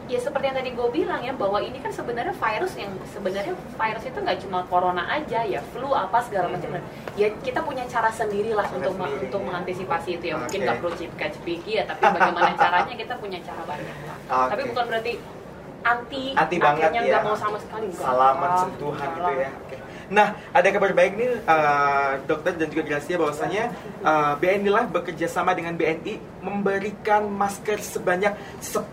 ya 0.04 0.20
seperti 0.20 0.52
yang 0.52 0.56
tadi 0.60 0.70
gue 0.76 0.88
bilang 0.92 1.20
ya 1.24 1.32
bahwa 1.32 1.64
ini 1.64 1.80
kan 1.80 1.88
sebenarnya 1.88 2.36
virus 2.36 2.76
yang 2.76 2.92
sebenarnya 3.08 3.56
virus 3.56 4.04
itu 4.04 4.18
nggak 4.20 4.38
cuma 4.44 4.60
corona 4.68 5.00
aja 5.08 5.40
ya 5.48 5.64
flu 5.72 5.96
apa 5.96 6.20
segala 6.28 6.52
macam 6.52 6.76
ya 7.16 7.32
kita 7.40 7.64
punya 7.64 7.88
cara 7.88 8.12
sendirilah 8.12 8.68
Cara 8.68 8.76
untuk 8.84 9.00
sendiri. 9.00 9.24
untuk 9.24 9.40
mengantisipasi 9.48 10.20
itu 10.20 10.24
ya 10.28 10.36
mungkin 10.36 10.60
Oke. 10.60 10.64
nggak 10.68 10.76
perlu 10.76 10.92
cipika 11.00 11.26
cipiki 11.32 11.80
ya 11.80 11.88
tapi 11.88 12.04
bagaimana 12.04 12.52
caranya 12.60 12.94
kita 12.94 13.14
punya 13.16 13.40
cara 13.40 13.64
banyak 13.64 13.96
lah 14.04 14.16
Oke. 14.28 14.48
tapi 14.52 14.62
bukan 14.68 14.84
berarti 14.92 15.12
anti 15.84 16.24
Anti 16.32 16.56
banget 16.56 16.90
ya. 16.96 17.00
nggak 17.04 17.22
mau 17.28 17.36
sama 17.36 17.58
sekali 17.60 17.86
enggak. 17.92 18.04
Salaman 18.08 18.48
Ah, 18.48 18.58
sentuhan 18.64 19.08
gitu 19.12 19.32
ya. 19.36 19.50
Oke. 19.64 19.76
Nah, 20.12 20.36
ada 20.52 20.68
kabar 20.68 20.92
baik 20.92 21.16
nih 21.16 21.30
eh, 21.40 22.10
dokter 22.28 22.52
dan 22.60 22.68
juga 22.68 22.84
Gracia 22.84 23.16
bahwasanya 23.16 23.72
eh, 24.04 24.32
BNI 24.36 24.68
lah 24.68 24.84
bekerja 24.84 25.24
sama 25.28 25.56
dengan 25.56 25.72
BNI 25.80 26.20
memberikan 26.44 27.24
masker 27.24 27.80
sebanyak 27.80 28.36
10.000 28.60 28.84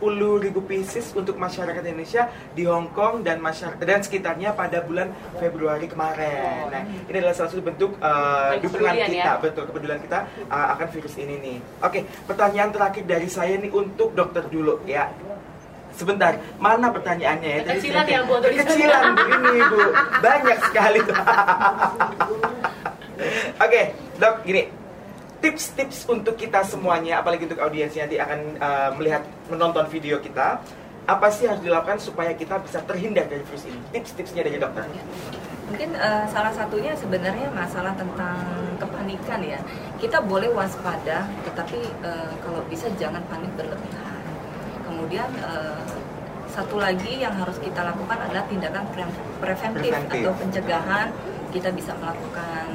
pieces 0.63 1.11
untuk 1.11 1.35
masyarakat 1.35 1.83
Indonesia 1.83 2.31
di 2.55 2.63
Hong 2.63 2.95
Kong 2.95 3.27
dan 3.27 3.43
masyarakat 3.43 3.83
dan 3.83 3.99
sekitarnya 3.99 4.55
pada 4.55 4.79
bulan 4.79 5.11
Februari 5.35 5.91
kemarin. 5.91 6.71
Nah, 6.71 6.83
ini 7.11 7.17
adalah 7.19 7.35
salah 7.35 7.51
satu 7.51 7.63
bentuk 7.63 7.91
eh, 7.99 8.51
dukungan 8.63 8.95
kita, 9.11 9.35
ya. 9.35 9.41
betul 9.43 9.67
kepedulian 9.67 9.99
kita 9.99 10.19
eh, 10.47 10.67
akan 10.79 10.87
virus 10.95 11.15
ini 11.19 11.35
nih. 11.43 11.57
Oke, 11.83 12.07
pertanyaan 12.23 12.71
terakhir 12.71 13.03
dari 13.03 13.27
saya 13.27 13.59
nih 13.59 13.71
untuk 13.71 14.15
dokter 14.15 14.47
dulu 14.47 14.79
ya. 14.87 15.11
Sebentar, 15.95 16.39
mana 16.57 16.89
pertanyaannya 16.89 17.49
ya? 17.49 17.59
Tadi 17.67 17.79
Kecilan 17.83 18.05
ya, 18.07 18.19
Bu. 18.25 18.33
Kecilan 18.41 19.03
begini, 19.15 19.59
Bu. 19.69 19.81
Banyak 20.23 20.57
sekali 20.71 20.99
tuh. 21.03 21.15
Oke, 23.65 23.81
Dok, 24.17 24.35
gini. 24.47 24.63
Tips-tips 25.41 26.05
untuk 26.05 26.37
kita 26.37 26.61
semuanya, 26.61 27.17
apalagi 27.17 27.49
untuk 27.49 27.57
audiens 27.65 27.89
yang 27.97 28.05
nanti 28.05 28.21
akan 28.21 28.39
uh, 28.61 28.89
melihat 28.93 29.25
menonton 29.49 29.89
video 29.89 30.21
kita, 30.21 30.61
apa 31.09 31.27
sih 31.33 31.49
yang 31.49 31.57
harus 31.57 31.65
dilakukan 31.65 31.97
supaya 31.97 32.31
kita 32.37 32.61
bisa 32.61 32.77
terhindar 32.85 33.25
dari 33.25 33.41
virus 33.41 33.65
ini? 33.65 33.81
Tips-tipsnya 33.89 34.45
dari 34.45 34.61
dokter. 34.61 34.85
Mungkin 35.71 35.97
eh, 35.97 36.25
salah 36.29 36.53
satunya 36.53 36.93
sebenarnya 36.93 37.49
masalah 37.55 37.95
tentang 37.97 38.37
kepanikan 38.77 39.41
ya. 39.41 39.57
Kita 39.97 40.21
boleh 40.21 40.53
waspada, 40.53 41.25
tetapi 41.47 41.79
eh, 42.05 42.33
kalau 42.45 42.61
bisa 42.69 42.85
jangan 43.01 43.23
panik 43.31 43.49
berlebihan. 43.57 44.20
Kemudian 45.01 45.33
eh, 45.33 45.81
satu 46.45 46.77
lagi 46.77 47.17
yang 47.17 47.33
harus 47.33 47.57
kita 47.57 47.81
lakukan 47.81 48.21
adalah 48.21 48.45
tindakan 48.45 48.85
pre- 48.93 49.17
preventif, 49.41 49.89
Preventif. 49.89 50.21
atau 50.21 50.33
pencegahan. 50.37 51.07
Kita 51.49 51.73
bisa 51.73 51.97
melakukan 51.97 52.65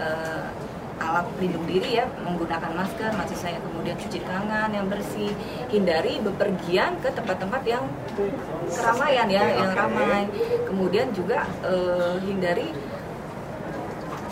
eh, 0.00 0.48
alat 0.96 1.28
pelindung 1.36 1.68
diri 1.68 2.00
ya, 2.00 2.08
menggunakan 2.24 2.72
masker, 2.72 3.12
maksud 3.12 3.36
saya 3.36 3.60
kemudian 3.60 4.00
cuci 4.00 4.24
tangan 4.24 4.72
yang 4.72 4.88
bersih, 4.88 5.28
hindari 5.68 6.16
bepergian 6.24 6.96
ke 7.04 7.12
tempat-tempat 7.12 7.60
yang 7.68 7.84
keramaian 8.72 9.28
ya, 9.28 9.44
yang 9.60 9.76
ramai. 9.76 10.24
Kemudian 10.64 11.12
juga 11.12 11.44
eh, 11.60 12.16
hindari 12.24 12.72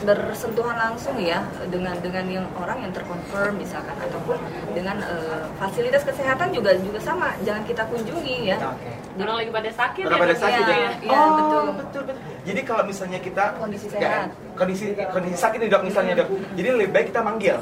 bersentuhan 0.04 0.76
langsung 0.76 1.16
ya 1.16 1.40
dengan 1.72 1.96
dengan 2.04 2.24
yang 2.28 2.46
orang 2.54 2.84
yang 2.84 2.92
terkonfirm 2.92 3.56
misalkan 3.56 3.96
ataupun 3.96 4.36
dengan 4.76 5.00
eh, 5.00 5.48
fasilitas 5.56 6.04
kesehatan 6.04 6.52
juga 6.52 6.76
juga 6.78 7.00
sama 7.00 7.32
jangan 7.42 7.64
kita 7.64 7.82
kunjungi 7.88 8.52
ya 8.52 8.56
Oke. 8.60 8.92
Orang 9.14 9.38
lagi 9.38 9.50
pada 9.54 9.70
sakit 9.70 10.04
Orang 10.10 10.18
ya. 10.18 10.24
pada 10.26 10.34
sakit 10.34 10.62
ya. 10.66 10.74
ya? 10.74 10.90
Iya, 11.06 11.14
oh, 11.14 11.30
betul. 11.38 11.62
betul, 11.78 12.02
betul. 12.10 12.22
Jadi 12.44 12.60
kalau 12.66 12.82
misalnya 12.82 13.18
kita 13.22 13.44
Kondisi 13.56 13.86
sehat. 13.86 14.28
kondisi 14.58 14.84
kondisi 15.14 15.36
sakit 15.38 15.58
nih 15.62 15.68
dok 15.70 15.82
misalnya 15.86 16.12
dok. 16.18 16.28
Jadi 16.58 16.68
lebih 16.74 16.90
baik 16.90 17.06
kita 17.14 17.22
manggil. 17.22 17.56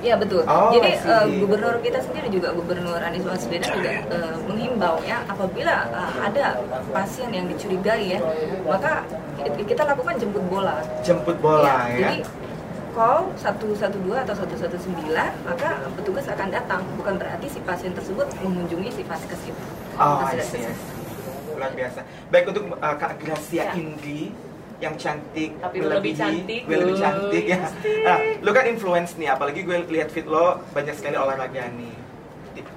Ya 0.00 0.14
betul 0.16 0.42
Oh, 0.48 0.72
jadi 0.72 0.96
eh, 0.96 1.24
gubernur 1.44 1.76
kita 1.84 2.00
sendiri 2.00 2.28
juga 2.32 2.56
gubernur 2.56 2.96
Anies 2.96 3.24
Baswedan 3.24 3.68
juga 3.68 3.90
eh, 4.00 4.36
menghimbau 4.48 4.96
ya 5.04 5.20
apabila 5.28 5.74
eh, 5.92 6.12
ada 6.24 6.46
pasien 6.92 7.28
yang 7.32 7.46
dicurigai 7.48 8.16
ya 8.16 8.20
maka 8.64 9.04
kita 9.40 9.82
lakukan 9.84 10.16
jemput 10.20 10.44
bola 10.48 10.80
Jemput 11.04 11.36
bola 11.40 11.88
ya. 11.92 12.16
Jadi 12.16 12.18
call 12.90 13.30
112 13.38 14.02
atau 14.26 14.34
119 14.34 15.14
maka 15.46 15.68
petugas 15.94 16.26
akan 16.26 16.48
datang 16.50 16.82
bukan 16.98 17.14
berarti 17.22 17.46
si 17.46 17.62
pasien 17.62 17.94
tersebut 17.94 18.26
mengunjungi 18.42 18.90
si 18.90 19.02
vaskes 19.06 19.40
itu. 19.46 19.62
Oh. 19.94 20.18
Luar 21.54 21.72
biasa. 21.76 22.00
Baik 22.32 22.50
untuk 22.50 22.72
uh, 22.74 22.96
Kak 22.98 23.20
Gracia 23.22 23.70
Ya. 23.70 23.72
Indi 23.78 24.34
yang 24.80 24.96
cantik, 24.96 25.50
Tapi 25.56 25.76
lu 25.76 25.86
lebih 25.86 26.12
melebihi- 26.12 26.16
cantik, 26.16 26.60
gue 26.64 26.76
lebih 26.76 26.96
cantik 26.96 27.44
ya. 27.44 27.60
Nah, 28.00 28.18
lu 28.40 28.50
kan 28.50 28.64
influence 28.64 29.12
nih, 29.14 29.28
apalagi 29.28 29.60
gue 29.60 29.76
lihat 29.86 30.08
fit 30.08 30.24
lo 30.24 30.64
banyak 30.72 30.96
sekali 30.96 31.14
olahraga 31.14 31.68
nih. 31.70 31.94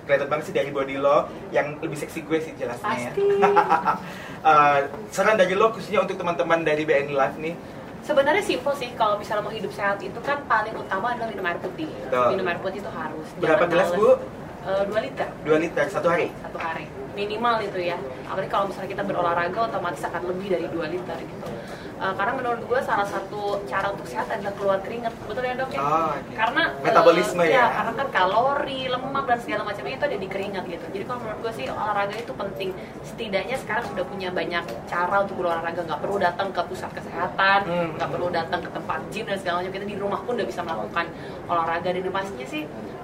Kelihatan 0.04 0.28
banget 0.28 0.52
sih 0.52 0.56
dari 0.56 0.68
body 0.68 1.00
lo 1.00 1.32
yang 1.50 1.80
lebih 1.80 1.96
seksi 1.96 2.28
gue 2.28 2.38
sih 2.44 2.52
jelasnya 2.54 2.84
Pasti. 2.84 3.24
ya. 3.40 3.42
Uh, 4.44 4.92
saran 5.08 5.40
dari 5.40 5.56
lo 5.56 5.72
khususnya 5.72 6.04
untuk 6.04 6.20
teman-teman 6.20 6.68
dari 6.68 6.84
BNI 6.84 7.16
Live 7.16 7.40
nih, 7.40 7.56
Sebenarnya 8.04 8.44
simpel 8.44 8.76
sih 8.76 8.92
kalau 8.92 9.16
misalnya 9.16 9.48
mau 9.48 9.56
hidup 9.56 9.72
sehat 9.72 10.04
itu 10.04 10.20
kan 10.20 10.44
paling 10.44 10.76
utama 10.76 11.16
adalah 11.16 11.32
minum 11.32 11.48
air 11.48 11.56
putih. 11.64 11.88
Betul. 11.88 12.28
Minum 12.36 12.46
air 12.52 12.60
putih 12.60 12.84
itu 12.84 12.92
harus. 12.92 13.28
Berapa 13.40 13.64
gelas. 13.72 13.96
Bu? 13.96 14.20
Eh, 14.64 14.84
dua 14.88 15.00
liter 15.04 15.28
2 15.44 15.60
liter 15.60 15.86
satu 15.92 16.08
hari. 16.08 16.32
satu 16.40 16.56
hari 16.56 16.88
minimal 17.14 17.56
itu 17.62 17.80
ya. 17.80 17.98
Apalagi 18.26 18.50
kalau 18.50 18.66
misalnya 18.70 18.90
kita 18.92 19.04
berolahraga 19.06 19.60
otomatis 19.70 20.02
akan 20.02 20.22
lebih 20.34 20.48
dari 20.52 20.66
2 20.70 20.94
liter 20.94 21.18
gitu. 21.22 21.48
Eh, 21.94 22.14
karena 22.20 22.34
menurut 22.36 22.62
gue 22.68 22.80
salah 22.84 23.08
satu 23.08 23.64
cara 23.64 23.94
untuk 23.94 24.04
sehat 24.04 24.28
adalah 24.28 24.52
keluar 24.58 24.78
keringat. 24.84 25.14
Betul 25.24 25.46
ya 25.46 25.56
dok 25.56 25.72
ya? 25.72 25.80
Oh, 25.80 26.12
oke. 26.12 26.34
karena 26.36 26.62
eh, 26.74 26.84
Metabolisme 26.84 27.44
ya. 27.48 27.66
karena 27.72 27.92
kan 27.96 28.08
kalori 28.12 28.82
lemak 28.90 29.24
dan 29.24 29.40
segala 29.40 29.62
macamnya 29.64 29.96
itu 29.96 30.06
ada 30.10 30.18
di 30.20 30.28
keringat 30.28 30.64
gitu. 30.68 30.86
Jadi 30.90 31.04
kalau 31.08 31.20
menurut 31.24 31.40
gue 31.40 31.54
sih 31.54 31.66
olahraga 31.70 32.16
itu 32.18 32.34
penting. 32.36 32.70
Setidaknya 33.08 33.56
sekarang 33.62 33.86
sudah 33.88 34.04
punya 34.04 34.30
banyak 34.34 34.64
cara 34.90 35.16
untuk 35.24 35.36
berolahraga. 35.40 35.80
Nggak 35.86 36.02
perlu 36.02 36.18
datang 36.20 36.48
ke 36.52 36.62
pusat 36.68 36.92
kesehatan 36.92 37.60
Hmm. 37.64 37.96
nggak 37.96 38.10
perlu 38.10 38.28
datang 38.34 38.60
ke 38.60 38.70
tempat 38.74 39.00
gym 39.14 39.26
dan 39.30 39.38
segala 39.40 39.56
macam. 39.64 39.72
Kita 39.72 39.86
di 39.88 39.96
rumah 39.96 40.20
pun 40.26 40.34
udah 40.36 40.48
bisa 40.50 40.60
melakukan 40.60 41.06
olahraga. 41.48 41.88
Dan 41.94 42.10
pastinya 42.12 42.48
sih 42.50 42.64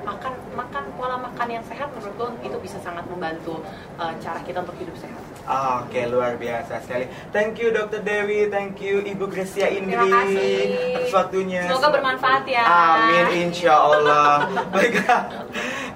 makan 0.09 0.33
makan 0.57 0.83
pola 0.97 1.15
makan 1.21 1.47
yang 1.47 1.63
sehat 1.69 1.93
menurut 1.93 2.13
gue 2.17 2.49
itu 2.49 2.57
bisa 2.57 2.77
sangat 2.81 3.05
membantu 3.05 3.61
uh, 4.01 4.13
cara 4.17 4.41
kita 4.41 4.65
untuk 4.65 4.77
hidup 4.81 4.97
sehat. 4.97 5.21
Oke, 5.49 6.05
luar 6.09 6.37
biasa 6.37 6.81
sekali. 6.81 7.05
Thank 7.29 7.61
you 7.61 7.69
Dr. 7.69 8.01
Dewi, 8.01 8.49
thank 8.49 8.81
you 8.81 9.01
Ibu 9.01 9.29
Gracia 9.29 9.69
Indri 9.69 9.97
Terima 9.97 10.25
kasih. 10.25 10.61
atas 10.97 11.13
waktunya. 11.13 11.61
Semoga 11.69 11.89
bermanfaat 11.93 12.43
ya. 12.49 12.63
Amin, 12.65 13.49
insya 13.49 13.73
Allah. 13.73 14.45
Baiklah. 14.73 15.21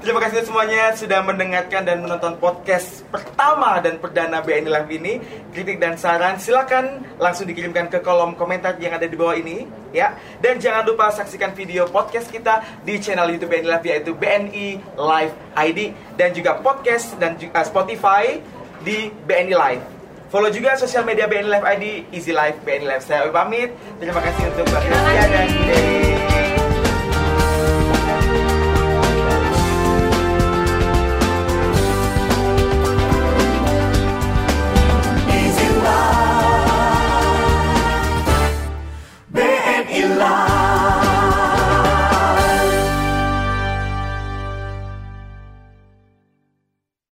Terima 0.03 0.19
kasih 0.19 0.43
semuanya 0.43 0.91
sudah 0.99 1.23
mendengarkan 1.23 1.87
dan 1.87 2.03
menonton 2.03 2.35
podcast 2.35 3.07
pertama 3.07 3.79
dan 3.79 4.03
perdana 4.03 4.43
BNI 4.43 4.67
Live 4.67 4.91
ini. 4.91 5.13
Kritik 5.55 5.79
dan 5.79 5.95
saran 5.95 6.35
silakan 6.43 7.07
langsung 7.15 7.47
dikirimkan 7.47 7.87
ke 7.87 8.03
kolom 8.03 8.35
komentar 8.35 8.75
yang 8.83 8.99
ada 8.99 9.07
di 9.07 9.15
bawah 9.15 9.31
ini, 9.39 9.63
ya. 9.95 10.11
Dan 10.43 10.59
jangan 10.59 10.83
lupa 10.83 11.07
saksikan 11.07 11.55
video 11.55 11.87
podcast 11.87 12.27
kita 12.27 12.83
di 12.83 12.99
channel 12.99 13.31
YouTube 13.31 13.55
BNI 13.55 13.63
Live 13.71 13.85
yaitu 13.87 14.11
BNI 14.11 14.67
Live 14.99 15.33
ID 15.55 15.79
dan 16.19 16.35
juga 16.35 16.59
podcast 16.59 17.15
dan 17.15 17.39
juga 17.39 17.63
Spotify 17.63 18.43
di 18.83 19.07
BNI 19.07 19.55
Live. 19.55 19.83
Follow 20.27 20.51
juga 20.51 20.75
sosial 20.75 21.07
media 21.07 21.31
BNI 21.31 21.47
Live 21.47 21.65
ID, 21.79 21.85
Easy 22.11 22.35
Life 22.35 22.59
BNI 22.67 22.91
Live. 22.91 23.07
Saya 23.07 23.23
Uy 23.23 23.31
pamit. 23.31 23.71
Terima 24.03 24.19
kasih 24.19 24.51
untuk 24.51 24.67
Mbak 24.67 24.83
dan. 25.31 25.47
Dewi. 25.63 26.02